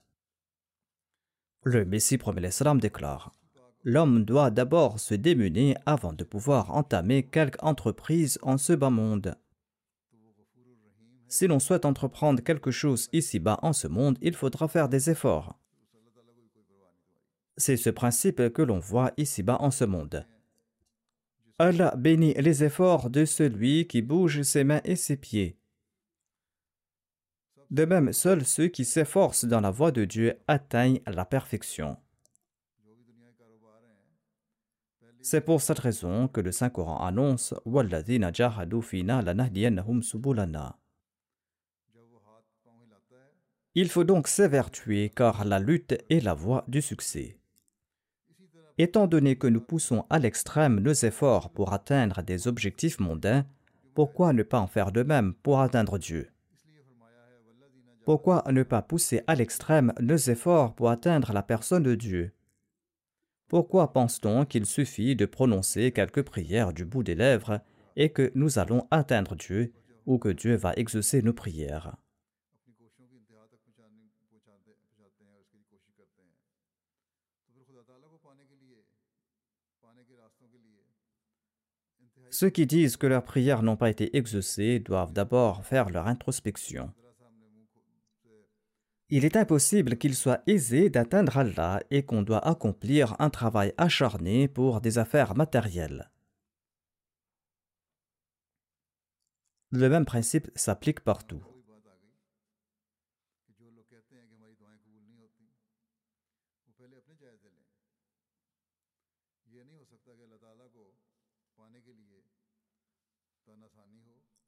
[1.64, 3.34] Le Messie premier l'Islam déclare
[3.84, 9.36] L'homme doit d'abord se démener avant de pouvoir entamer quelque entreprise en ce bas monde.
[11.28, 15.60] Si l'on souhaite entreprendre quelque chose ici-bas en ce monde, il faudra faire des efforts.
[17.58, 20.26] C'est ce principe que l'on voit ici-bas en ce monde.
[21.58, 25.58] Allah bénit les efforts de celui qui bouge ses mains et ses pieds.
[27.72, 31.98] De même, seuls ceux qui s'efforcent dans la voie de Dieu atteignent la perfection.
[35.22, 40.78] C'est pour cette raison que le Saint-Coran annonce «Walladina jahadu fina lanahdiyannahum subulana»
[43.78, 47.38] Il faut donc s'évertuer car la lutte est la voie du succès.
[48.78, 53.46] Étant donné que nous poussons à l'extrême nos efforts pour atteindre des objectifs mondains,
[53.94, 56.30] pourquoi ne pas en faire de même pour atteindre Dieu?
[58.06, 62.32] Pourquoi ne pas pousser à l'extrême nos efforts pour atteindre la personne de Dieu?
[63.50, 67.60] Pourquoi pense-t-on qu'il suffit de prononcer quelques prières du bout des lèvres
[67.98, 69.74] et que nous allons atteindre Dieu
[70.06, 71.98] ou que Dieu va exaucer nos prières?
[82.38, 86.92] Ceux qui disent que leurs prières n'ont pas été exaucées doivent d'abord faire leur introspection.
[89.10, 94.50] Il est impossible qu'il soit aisé d'atteindre Allah et qu'on doit accomplir un travail acharné
[94.50, 96.12] pour des affaires matérielles.
[99.72, 101.55] Le même principe s'applique partout.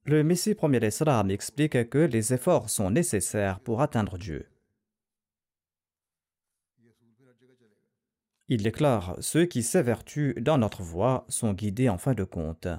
[0.10, 4.48] Le Messie premier Islam explique que les efforts sont nécessaires pour atteindre Dieu.
[8.48, 12.70] Il déclare Ceux qui s'évertuent dans notre voie sont guidés en fin de compte.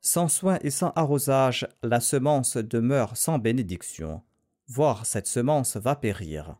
[0.00, 4.22] Sans soin et sans arrosage, la semence demeure sans bénédiction,
[4.68, 6.56] voire cette semence va périr.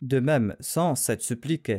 [0.00, 1.72] De même, sans cette supplique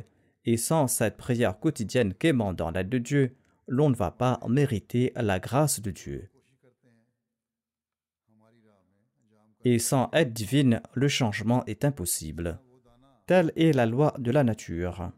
[0.45, 2.13] et sans cette prière quotidienne
[2.55, 3.35] dans l'aide de Dieu,
[3.67, 6.29] l'on ne va pas mériter la grâce de Dieu.
[9.65, 12.59] Et sans aide divine, le changement est impossible.
[13.25, 15.11] Telle est la loi de la nature.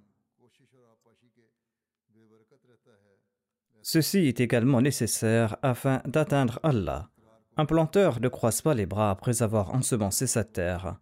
[3.81, 7.09] Ceci est également nécessaire afin d'atteindre Allah.
[7.57, 10.97] Un planteur ne croise pas les bras après avoir ensemencé sa terre.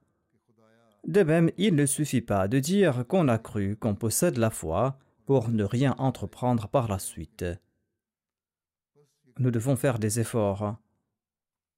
[1.08, 4.98] De même, il ne suffit pas de dire qu'on a cru qu'on possède la foi
[5.26, 7.46] pour ne rien entreprendre par la suite.
[9.38, 10.78] Nous devons faire des efforts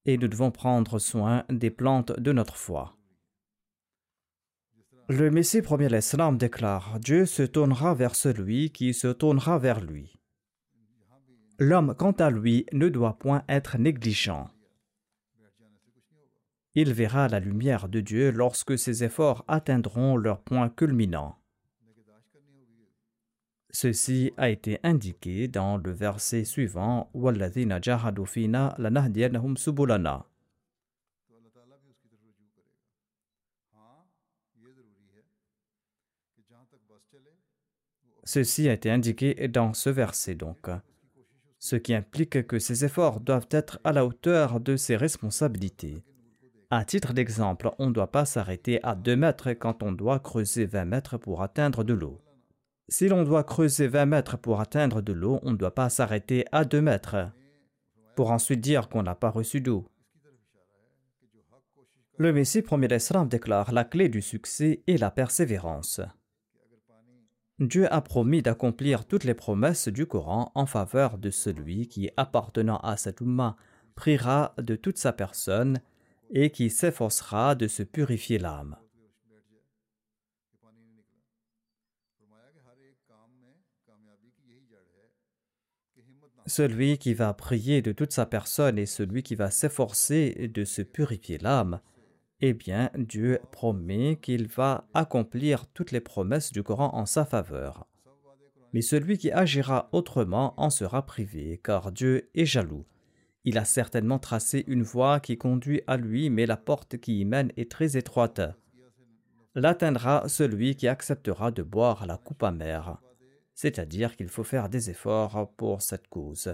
[0.07, 2.97] et nous devons prendre soin des plantes de notre foi.
[5.09, 10.19] Le Messie premier l'Islam déclare Dieu se tournera vers celui qui se tournera vers lui.
[11.59, 14.49] L'homme, quant à lui, ne doit point être négligent.
[16.75, 21.37] Il verra la lumière de Dieu lorsque ses efforts atteindront leur point culminant.
[23.69, 27.09] Ceci a été indiqué dans le verset suivant
[29.55, 30.25] subulana.
[38.23, 40.69] Ceci a été indiqué dans ce verset donc,
[41.59, 46.03] ce qui implique que ses efforts doivent être à la hauteur de ses responsabilités.
[46.69, 50.65] À titre d'exemple, on ne doit pas s'arrêter à 2 mètres quand on doit creuser
[50.65, 52.19] 20 mètres pour atteindre de l'eau.
[52.89, 56.45] Si l'on doit creuser 20 mètres pour atteindre de l'eau, on ne doit pas s'arrêter
[56.51, 57.31] à 2 mètres
[58.15, 59.85] pour ensuite dire qu'on n'a pas reçu d'eau.
[62.17, 66.01] Le Messie premier d'Islam déclare la clé du succès est la persévérance.
[67.59, 72.77] Dieu a promis d'accomplir toutes les promesses du Coran en faveur de celui qui, appartenant
[72.77, 73.55] à cet umma,
[73.95, 75.79] priera de toute sa personne
[76.31, 78.77] et qui s'efforcera de se purifier l'âme.
[86.47, 90.81] Celui qui va prier de toute sa personne et celui qui va s'efforcer de se
[90.81, 91.81] purifier l'âme,
[92.39, 97.85] eh bien Dieu promet qu'il va accomplir toutes les promesses du Coran en sa faveur.
[98.71, 102.85] Mais celui qui agira autrement en sera privé, car Dieu est jaloux.
[103.43, 107.25] Il a certainement tracé une voie qui conduit à lui, mais la porte qui y
[107.25, 108.39] mène est très étroite.
[109.53, 113.01] L'atteindra celui qui acceptera de boire la coupe amère
[113.57, 116.53] c'est-à-dire qu'il faut faire des efforts pour cette cause.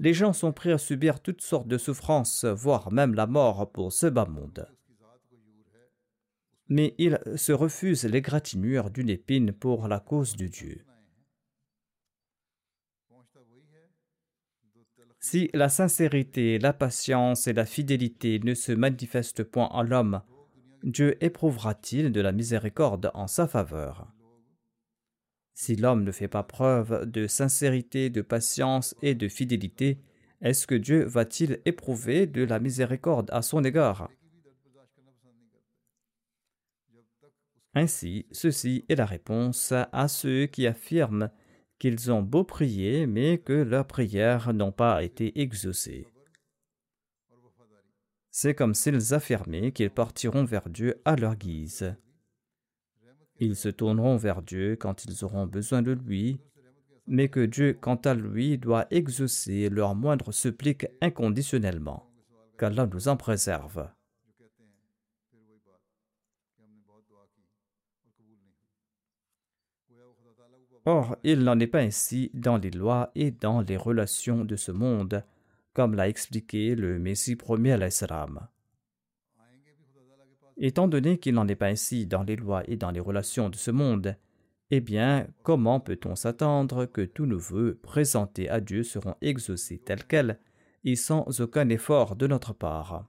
[0.00, 3.92] Les gens sont prêts à subir toutes sortes de souffrances, voire même la mort pour
[3.92, 4.68] ce bas monde.
[6.68, 10.84] Mais ils se refusent l'égratignure d'une épine pour la cause de Dieu.
[15.20, 20.20] Si la sincérité, la patience et la fidélité ne se manifestent point en l'homme,
[20.82, 24.13] Dieu éprouvera-t-il de la miséricorde en sa faveur?
[25.54, 29.98] Si l'homme ne fait pas preuve de sincérité, de patience et de fidélité,
[30.40, 34.10] est-ce que Dieu va-t-il éprouver de la miséricorde à son égard?
[37.74, 41.30] Ainsi, ceci est la réponse à ceux qui affirment
[41.78, 46.06] qu'ils ont beau prier, mais que leurs prières n'ont pas été exaucées.
[48.30, 51.96] C'est comme s'ils affirmaient qu'ils partiront vers Dieu à leur guise.
[53.40, 56.40] Ils se tourneront vers Dieu quand ils auront besoin de lui,
[57.06, 62.08] mais que Dieu, quant à lui, doit exaucer leurs moindres suppliques inconditionnellement.
[62.58, 63.88] Qu'Allah nous en préserve.
[70.86, 74.70] Or, il n'en est pas ainsi dans les lois et dans les relations de ce
[74.70, 75.24] monde,
[75.72, 78.48] comme l'a expliqué le Messie premier à l'Islam.
[80.56, 83.56] Étant donné qu'il n'en est pas ainsi dans les lois et dans les relations de
[83.56, 84.16] ce monde,
[84.70, 90.04] eh bien, comment peut-on s'attendre que tous nos voeux présentés à Dieu seront exaucés tels
[90.04, 90.38] quels
[90.84, 93.08] et sans aucun effort de notre part?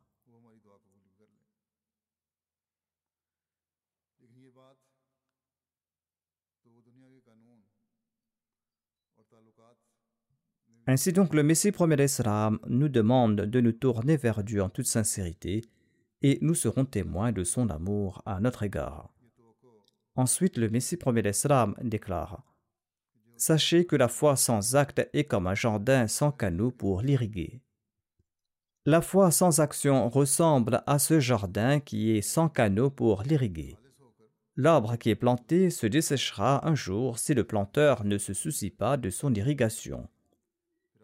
[10.87, 14.85] Ainsi donc, le Messie premier d'Islam nous demande de nous tourner vers Dieu en toute
[14.85, 15.63] sincérité
[16.25, 19.13] et nous serons témoins de son amour à notre égard.
[20.15, 22.41] Ensuite, le Messie premier d'Islam déclare
[23.37, 27.61] Sachez que la foi sans acte est comme un jardin sans canaux pour l'irriguer.
[28.87, 33.77] La foi sans action ressemble à ce jardin qui est sans canaux pour l'irriguer.
[34.55, 38.97] L'arbre qui est planté se desséchera un jour si le planteur ne se soucie pas
[38.97, 40.09] de son irrigation.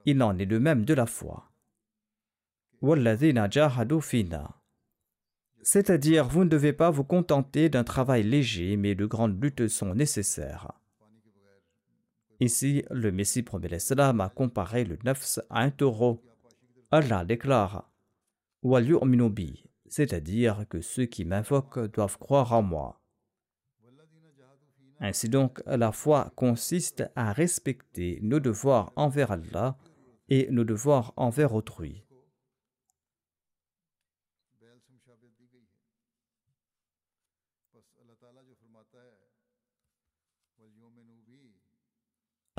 [0.07, 1.51] Il en est de même de la foi.
[5.63, 9.93] C'est-à-dire, vous ne devez pas vous contenter d'un travail léger, mais de grandes luttes sont
[9.93, 10.71] nécessaires.
[12.39, 16.23] Ici, le Messie promet l'Islam a comparé le nefs à un taureau.
[16.89, 17.87] Allah déclare
[19.87, 23.01] c'est-à-dire que ceux qui m'invoquent doivent croire en moi.
[24.99, 29.75] Ainsi donc, la foi consiste à respecter nos devoirs envers Allah
[30.29, 32.03] et nos devoirs envers autrui.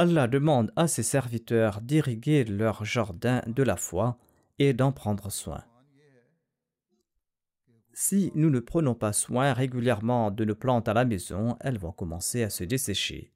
[0.02, 4.18] Allah demande à ses serviteurs d'irriguer leur jardin de la foi
[4.58, 5.62] et d'en prendre soin.
[7.92, 11.92] Si nous ne prenons pas soin régulièrement de nos plantes à la maison, elles vont
[11.92, 13.32] commencer à se dessécher.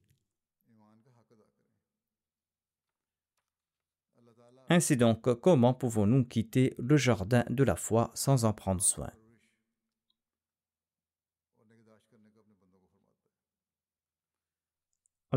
[4.69, 9.13] Ainsi donc, comment pouvons-nous quitter le jardin de la foi sans en prendre soin?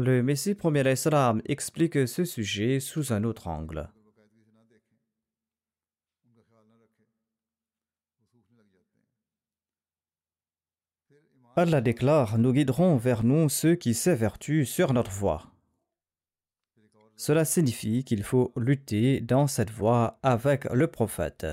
[0.02, 3.90] Le Messie premier Islam explique ce sujet sous un autre angle.
[11.58, 15.52] Allah déclare Nous guiderons vers nous ceux qui s'évertuent sur notre voie.
[17.18, 21.46] Cela signifie qu'il faut lutter dans cette voie avec le prophète.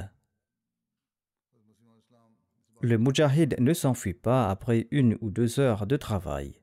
[2.81, 6.61] Le mujahid ne s'enfuit pas après une ou deux heures de travail.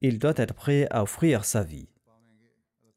[0.00, 1.88] Il doit être prêt à offrir sa vie.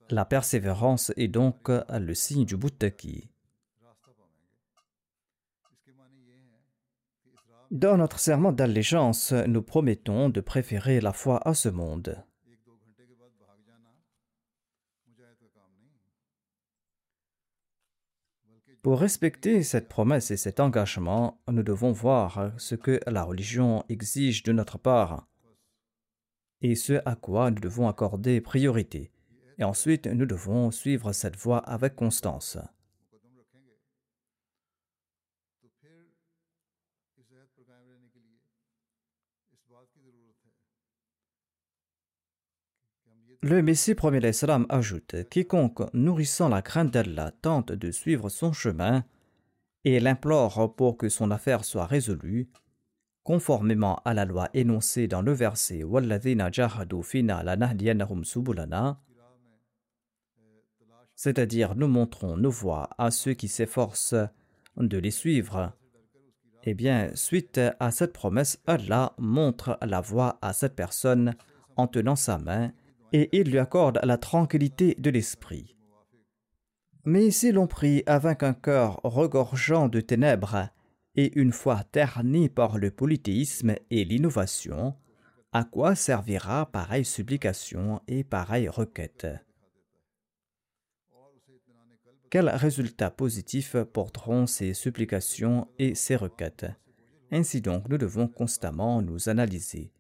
[0.10, 3.30] La persévérance est donc le signe du Bouttaki.
[7.72, 12.22] Dans notre serment d'allégeance, nous promettons de préférer la foi à ce monde.
[18.82, 24.44] Pour respecter cette promesse et cet engagement, nous devons voir ce que la religion exige
[24.44, 25.28] de notre part
[26.62, 29.12] et ce à quoi nous devons accorder priorité.
[29.58, 32.58] Et ensuite, nous devons suivre cette voie avec constance.
[43.44, 49.04] Le Messie premier l'Islam ajoute Quiconque nourrissant la crainte d'Allah tente de suivre son chemin
[49.84, 52.50] et l'implore pour que son affaire soit résolue,
[53.24, 55.84] conformément à la loi énoncée dans le verset
[61.22, 64.16] c'est-à-dire nous montrons nos voies à ceux qui s'efforcent
[64.76, 65.72] de les suivre.
[66.64, 71.36] Eh bien, suite à cette promesse, Allah montre la voie à cette personne
[71.76, 72.72] en tenant sa main
[73.14, 75.76] et il lui accorde la tranquillité de l'esprit.
[77.06, 80.70] Mais si l'on prie avec un cœur regorgeant de ténèbres
[81.22, 84.96] et une foi ternie par le polythéisme et l'innovation,
[85.52, 89.28] à quoi servira pareille supplication et pareille requête?
[92.32, 96.66] Quels résultats positifs porteront ces supplications et ces requêtes?
[97.32, 99.92] Ainsi donc, nous devons constamment nous analyser.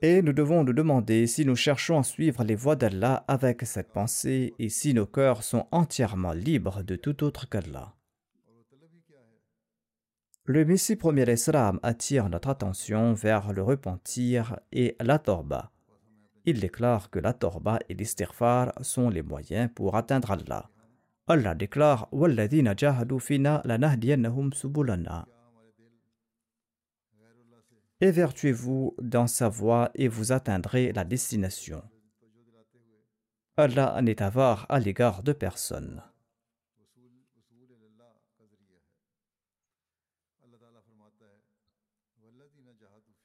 [0.00, 3.92] Et nous devons nous demander si nous cherchons à suivre les voies d'Allah avec cette
[3.92, 7.94] pensée et si nos cœurs sont entièrement libres de tout autre qu'Allah.
[10.45, 15.71] Le Messie premier Islam attire notre attention vers le repentir et la torba.
[16.45, 20.69] Il déclare que la torba et l'istighfar sont les moyens pour atteindre Allah.
[21.27, 25.27] Allah déclare وَالَّذِينَ جَاهَدُوا فِينَا لَنَهْدِيَنَّهُمْ سُبُلَنَا
[27.99, 31.83] Évertuez-vous dans sa voie et vous atteindrez la destination.
[33.57, 36.01] Allah n'est avare à l'égard de personne.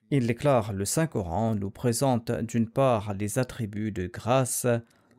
[0.09, 4.65] Il déclare le Saint-Coran nous présente d'une part les attributs de grâce,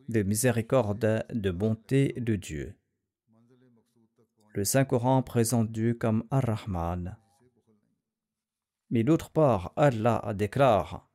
[0.09, 2.75] de miséricorde, de bonté de Dieu.
[4.55, 7.19] Le Saint-Coran présente Dieu comme Ar-Rahman.
[8.89, 11.07] Mais d'autre part, Allah déclare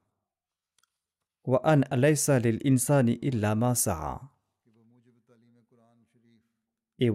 [7.00, 7.10] Et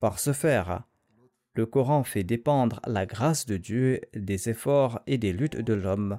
[0.00, 0.82] par ce faire,
[1.54, 6.18] le Coran fait dépendre la grâce de Dieu des efforts et des luttes de l'homme.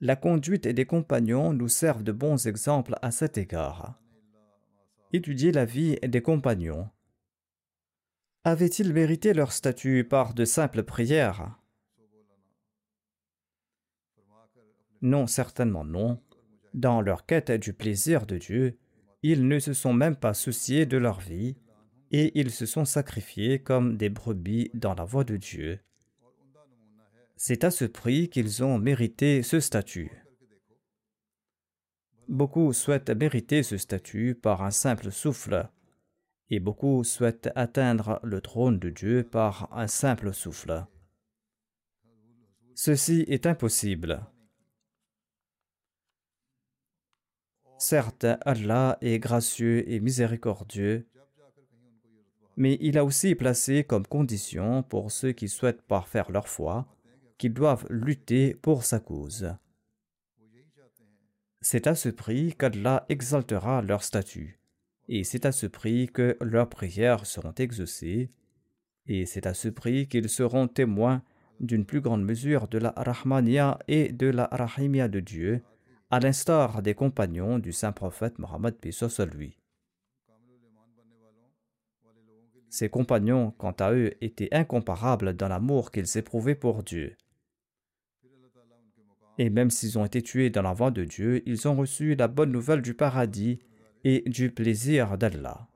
[0.00, 3.98] La conduite des compagnons nous servent de bons exemples à cet égard.
[5.12, 6.88] Étudiez la vie des compagnons.
[8.44, 11.58] Avaient-ils mérité leur statut par de simples prières?
[15.00, 16.20] Non, certainement non.
[16.74, 18.78] Dans leur quête du plaisir de Dieu,
[19.22, 21.56] ils ne se sont même pas souciés de leur vie
[22.12, 25.80] et ils se sont sacrifiés comme des brebis dans la voie de Dieu.
[27.36, 30.12] C'est à ce prix qu'ils ont mérité ce statut.
[32.28, 35.68] Beaucoup souhaitent mériter ce statut par un simple souffle,
[36.50, 40.86] et beaucoup souhaitent atteindre le trône de Dieu par un simple souffle.
[42.74, 44.26] Ceci est impossible.
[47.78, 51.08] Certes, Allah est gracieux et miséricordieux,
[52.56, 56.86] mais il a aussi placé comme condition pour ceux qui souhaitent parfaire leur foi
[57.38, 59.54] qu'ils doivent lutter pour sa cause.
[61.60, 64.60] C'est à ce prix qu'Allah exaltera leur statut,
[65.08, 68.30] et c'est à ce prix que leurs prières seront exaucées,
[69.06, 71.22] et c'est à ce prix qu'ils seront témoins
[71.60, 75.62] d'une plus grande mesure de la Rahmania et de la Rahimia de Dieu,
[76.10, 78.74] à l'instar des compagnons du saint prophète Mohammed
[79.34, 79.61] lui.
[82.72, 87.14] Ses compagnons, quant à eux, étaient incomparables dans l'amour qu'ils éprouvaient pour Dieu.
[89.36, 92.28] Et même s'ils ont été tués dans la voie de Dieu, ils ont reçu la
[92.28, 93.58] bonne nouvelle du paradis
[94.04, 95.68] et du plaisir d'Allah.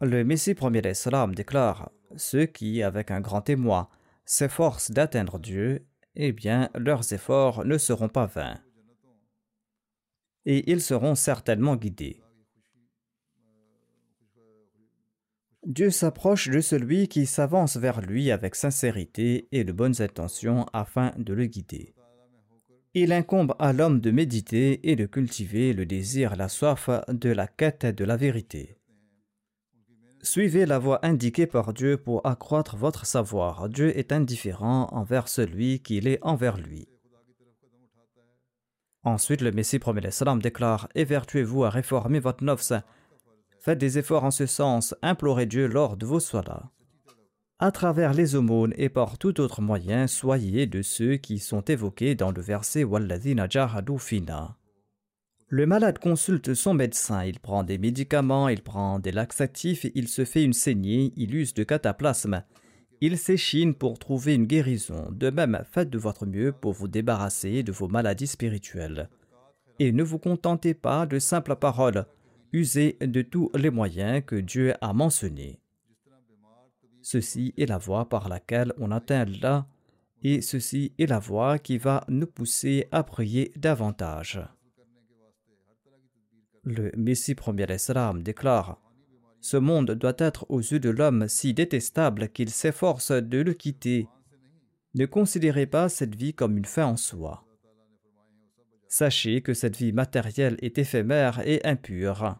[0.00, 3.90] Le Messie premier Islam déclare Ceux qui, avec un grand témoin,
[4.24, 5.86] s'efforcent d'atteindre Dieu
[6.16, 8.58] eh bien leurs efforts ne seront pas vains.
[10.46, 12.20] Et ils seront certainement guidés.
[15.66, 21.12] Dieu s'approche de celui qui s'avance vers lui avec sincérité et de bonnes intentions afin
[21.16, 21.94] de le guider.
[22.92, 27.46] Il incombe à l'homme de méditer et de cultiver le désir la soif de la
[27.46, 28.76] quête de la vérité.
[30.24, 33.68] Suivez la voie indiquée par Dieu pour accroître votre savoir.
[33.68, 36.88] Dieu est indifférent envers celui qu'il est envers lui.
[39.02, 42.72] Ensuite, le Messie premier salam déclare Évertuez-vous à réformer votre nofs.
[43.60, 46.70] Faites des efforts en ce sens, implorez Dieu lors de vos soirs.
[47.58, 52.14] À travers les aumônes et par tout autre moyen, soyez de ceux qui sont évoqués
[52.14, 54.56] dans le verset Walladina jahadu fina.
[55.54, 60.24] Le malade consulte son médecin, il prend des médicaments, il prend des laxatifs, il se
[60.24, 62.42] fait une saignée, il use de cataplasme.
[63.00, 65.06] Il s'échine pour trouver une guérison.
[65.12, 69.08] De même, faites de votre mieux pour vous débarrasser de vos maladies spirituelles.
[69.78, 72.04] Et ne vous contentez pas de simples paroles.
[72.52, 75.60] Usez de tous les moyens que Dieu a mentionnés.
[77.00, 79.68] Ceci est la voie par laquelle on atteint là,
[80.24, 84.40] et ceci est la voie qui va nous pousser à prier davantage.
[86.66, 88.80] Le Messie premier Islam déclare
[89.42, 94.08] Ce monde doit être aux yeux de l'homme si détestable qu'il s'efforce de le quitter.
[94.94, 97.44] Ne considérez pas cette vie comme une fin en soi.
[98.88, 102.36] Sachez que cette vie matérielle est éphémère et impure.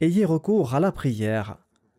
[0.00, 1.58] Ayez recours à la prière.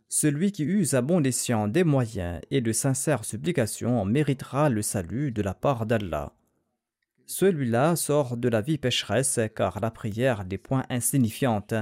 [0.10, 5.32] Celui qui use à bon escient des moyens et de sincères supplications méritera le salut
[5.32, 6.37] de la part d'Allah.
[7.28, 11.74] Celui-là sort de la vie pécheresse car la prière des points insignifiante.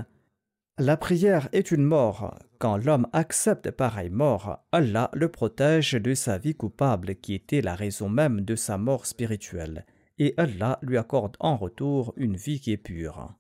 [0.79, 2.37] La prière est une mort.
[2.57, 7.75] Quand l'homme accepte pareille mort, Allah le protège de sa vie coupable qui était la
[7.75, 9.85] raison même de sa mort spirituelle,
[10.17, 13.35] et Allah lui accorde en retour une vie qui est pure.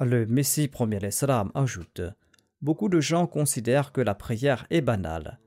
[0.00, 2.02] Le Messie premier l'Islam ajoute
[2.60, 5.40] Beaucoup de gens considèrent que la prière est banale.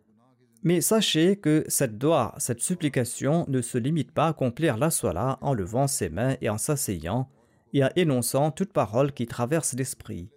[0.64, 5.38] Mais sachez que cette doigt, cette supplication ne se limite pas à accomplir la soie
[5.42, 7.30] en levant ses mains et en s'asseyant
[7.74, 10.30] et en énonçant toute parole qui traverse l'esprit.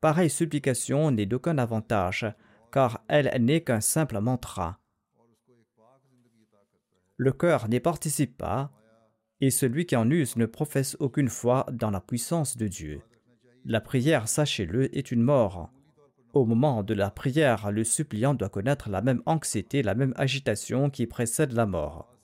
[0.00, 2.26] Pareille supplication n'est d'aucun avantage,
[2.70, 4.78] car elle n'est qu'un simple mantra.
[7.16, 8.70] Le cœur n'y participe pas,
[9.40, 13.00] et celui qui en use ne professe aucune foi dans la puissance de Dieu.
[13.64, 15.70] La prière, sachez-le, est une mort.
[16.34, 20.90] Au moment de la prière, le suppliant doit connaître la même anxiété, la même agitation
[20.90, 22.14] qui précède la mort.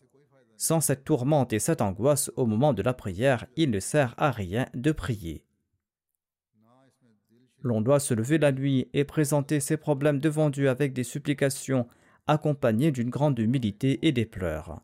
[0.56, 4.30] Sans cette tourmente et cette angoisse au moment de la prière, il ne sert à
[4.30, 5.44] rien de prier.
[7.62, 11.88] L'on doit se lever la nuit et présenter ses problèmes devant Dieu avec des supplications
[12.26, 14.82] accompagnées d'une grande humilité et des pleurs.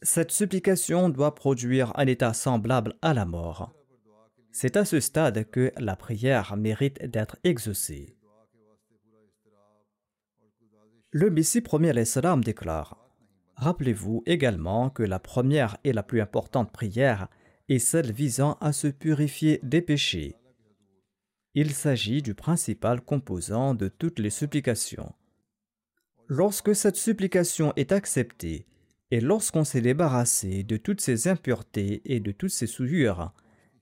[0.00, 3.72] Cette supplication doit produire un état semblable à la mort.
[4.50, 8.16] C'est à ce stade que la prière mérite d'être exaucée.
[11.14, 12.96] Le Messie premier l'Islam déclare
[13.56, 17.28] Rappelez-vous également que la première et la plus importante prière
[17.68, 20.36] est celle visant à se purifier des péchés.
[21.54, 25.12] Il s'agit du principal composant de toutes les supplications.
[26.28, 28.64] Lorsque cette supplication est acceptée,
[29.10, 33.34] et lorsqu'on s'est débarrassé de toutes ces impuretés et de toutes ces souillures,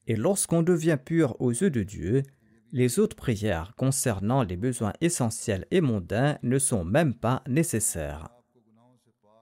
[0.09, 2.25] et lorsqu'on devient pur aux yeux de Dieu,
[2.73, 8.29] les autres prières concernant les besoins essentiels et mondains ne sont même pas nécessaires.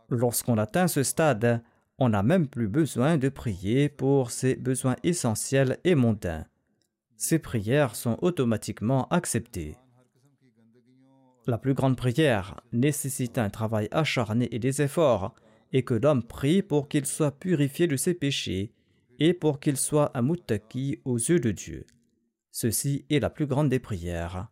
[0.09, 1.63] Lorsqu'on atteint ce stade,
[1.99, 6.47] on n'a même plus besoin de prier pour ces besoins essentiels et mondains.
[7.17, 9.77] Ces prières sont automatiquement acceptées.
[11.47, 15.35] La plus grande prière nécessite un travail acharné et des efforts,
[15.73, 18.73] et que l'homme prie pour qu'il soit purifié de ses péchés
[19.19, 21.85] et pour qu'il soit un aux yeux de Dieu.
[22.61, 24.49] Ceci est la plus grande des prières.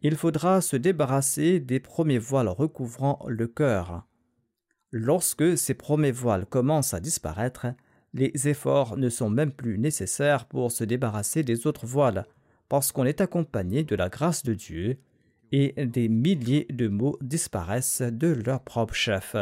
[0.00, 4.06] Il faudra se débarrasser des premiers voiles recouvrant le cœur.
[4.92, 7.66] Lorsque ces premiers voiles commencent à disparaître,
[8.14, 12.26] les efforts ne sont même plus nécessaires pour se débarrasser des autres voiles,
[12.68, 14.96] parce qu'on est accompagné de la grâce de Dieu
[15.50, 19.34] et des milliers de mots disparaissent de leur propre chef.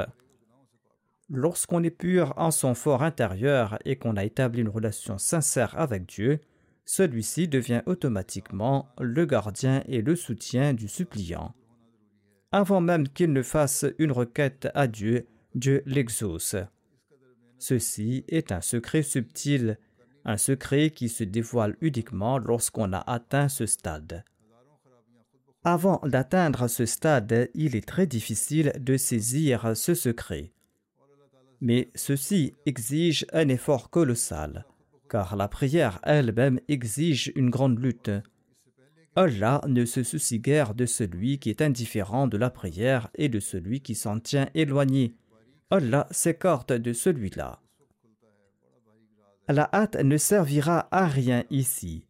[1.29, 6.07] Lorsqu'on est pur en son fort intérieur et qu'on a établi une relation sincère avec
[6.07, 6.41] Dieu,
[6.89, 11.55] celui-ci devient automatiquement le gardien et le soutien du suppliant.
[12.51, 16.57] Avant même qu'il ne fasse une requête à Dieu, Dieu l'exauce.
[17.59, 19.79] Ceci est un secret subtil,
[20.25, 24.25] un secret qui se dévoile uniquement lorsqu'on a atteint ce stade.
[25.65, 30.53] Avant d'atteindre ce stade, il est très difficile de saisir ce secret.
[31.61, 34.65] Mais ceci exige un effort colossal
[35.09, 38.11] car la prière elle-même exige une grande lutte.
[39.17, 43.41] Allah ne se soucie guère de celui qui est indifférent de la prière et de
[43.41, 45.15] celui qui s'en tient éloigné.
[45.71, 47.61] Allah s'écarte de celui-là.
[49.49, 52.05] La hâte ne servira à rien ici.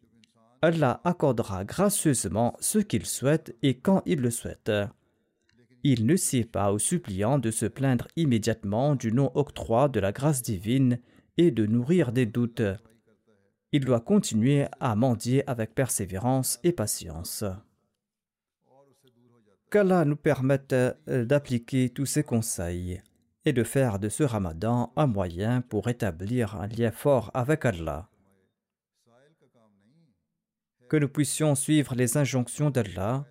[0.60, 4.72] Allah accordera gracieusement ce qu'il souhaite et quand il le souhaite.
[5.84, 10.42] Il ne sied pas aux suppliants de se plaindre immédiatement du non-octroi de la grâce
[10.42, 10.98] divine
[11.38, 12.62] et de nourrir des doutes
[13.72, 17.44] il doit continuer à mendier avec persévérance et patience.
[19.70, 23.02] Qu'Allah nous permette euh, d'appliquer tous ces conseils
[23.44, 28.08] et de faire de ce ramadan un moyen pour établir un lien fort avec Allah.
[30.88, 33.26] Que nous puissions suivre les injonctions d'Allah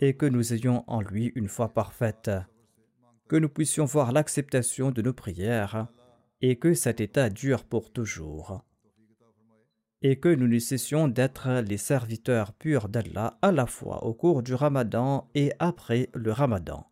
[0.00, 2.30] et que nous ayons en lui une foi parfaite.
[3.26, 5.88] Que nous puissions voir l'acceptation de nos prières
[6.46, 8.62] et que cet état dure pour toujours
[10.02, 14.42] et que nous ne cessions d'être les serviteurs purs d'Allah à la fois au cours
[14.42, 16.86] du ramadan et après le ramadan.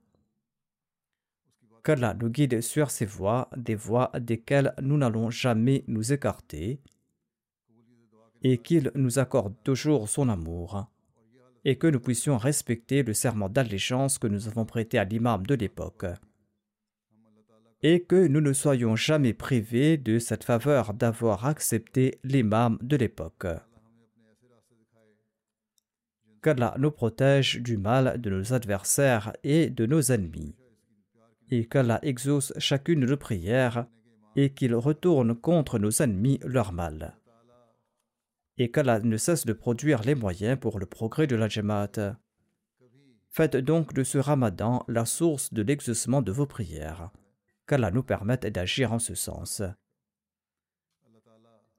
[1.84, 6.80] Qu'Allah nous guide sur ces voies, des voies desquelles nous n'allons jamais nous écarter,
[8.42, 10.86] et qu'il nous accorde toujours son amour,
[11.66, 15.55] et que nous puissions respecter le serment d'allégeance que nous avons prêté à l'imam de
[15.55, 16.07] l'époque
[17.82, 23.46] et que nous ne soyons jamais privés de cette faveur d'avoir accepté l'imam de l'époque.
[26.42, 30.54] Qu'Allah nous protège du mal de nos adversaires et de nos ennemis,
[31.50, 33.86] et qu'Allah exauce chacune de nos prières
[34.34, 37.16] et qu'il retourne contre nos ennemis leur mal.
[38.58, 42.16] et qu'Allah ne cesse de produire les moyens pour le progrès de la Jamaat.
[43.30, 47.10] Faites donc de ce ramadan la source de l'exaucement de vos prières.
[47.66, 49.62] Qu'Allah nous permette d'agir en ce sens.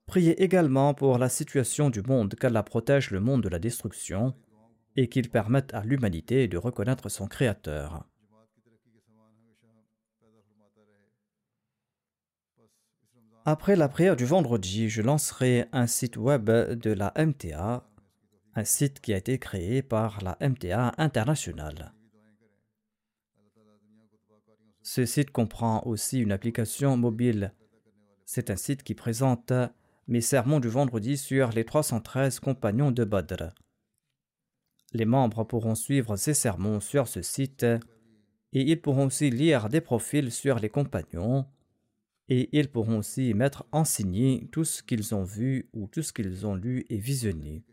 [0.06, 4.36] Priez également pour la situation du monde, qu'Allah protège le monde de la destruction
[4.96, 8.06] et qu'il permette à l'humanité de reconnaître son Créateur.
[13.46, 17.84] Après la prière du vendredi, je lancerai un site web de la MTA,
[18.56, 21.94] un site qui a été créé par la MTA internationale.
[24.84, 27.54] Ce site comprend aussi une application mobile.
[28.26, 29.54] C'est un site qui présente
[30.10, 33.54] mes sermons du vendredi sur les 313 compagnons de Badr.
[34.92, 39.80] Les membres pourront suivre ces sermons sur ce site et ils pourront aussi lire des
[39.80, 41.46] profils sur les compagnons
[42.28, 46.12] et ils pourront aussi mettre en signé tout ce qu'ils ont vu ou tout ce
[46.12, 47.64] qu'ils ont lu et visionné.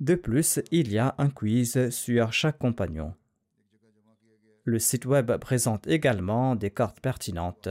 [0.00, 3.14] De plus, il y a un quiz sur chaque compagnon.
[4.68, 7.68] Le site web présente également des cartes pertinentes.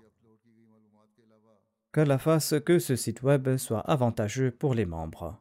[1.96, 5.40] La fasse que ce site web soit avantageux pour les membres.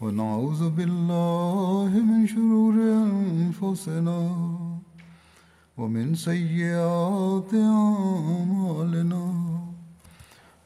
[0.00, 4.20] ونعوذ بالله من شرور أنفسنا
[5.78, 9.24] ومن سيئات أعمالنا.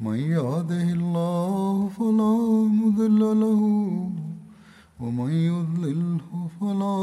[0.01, 2.37] من يهده الله فلا
[2.81, 3.63] مضل له
[5.01, 6.29] ومن يضلله
[6.61, 6.97] فلا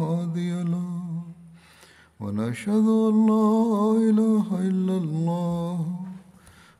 [0.00, 0.90] هادي له.
[2.20, 3.50] ونشهد أن لا
[4.10, 5.76] إله إلا الله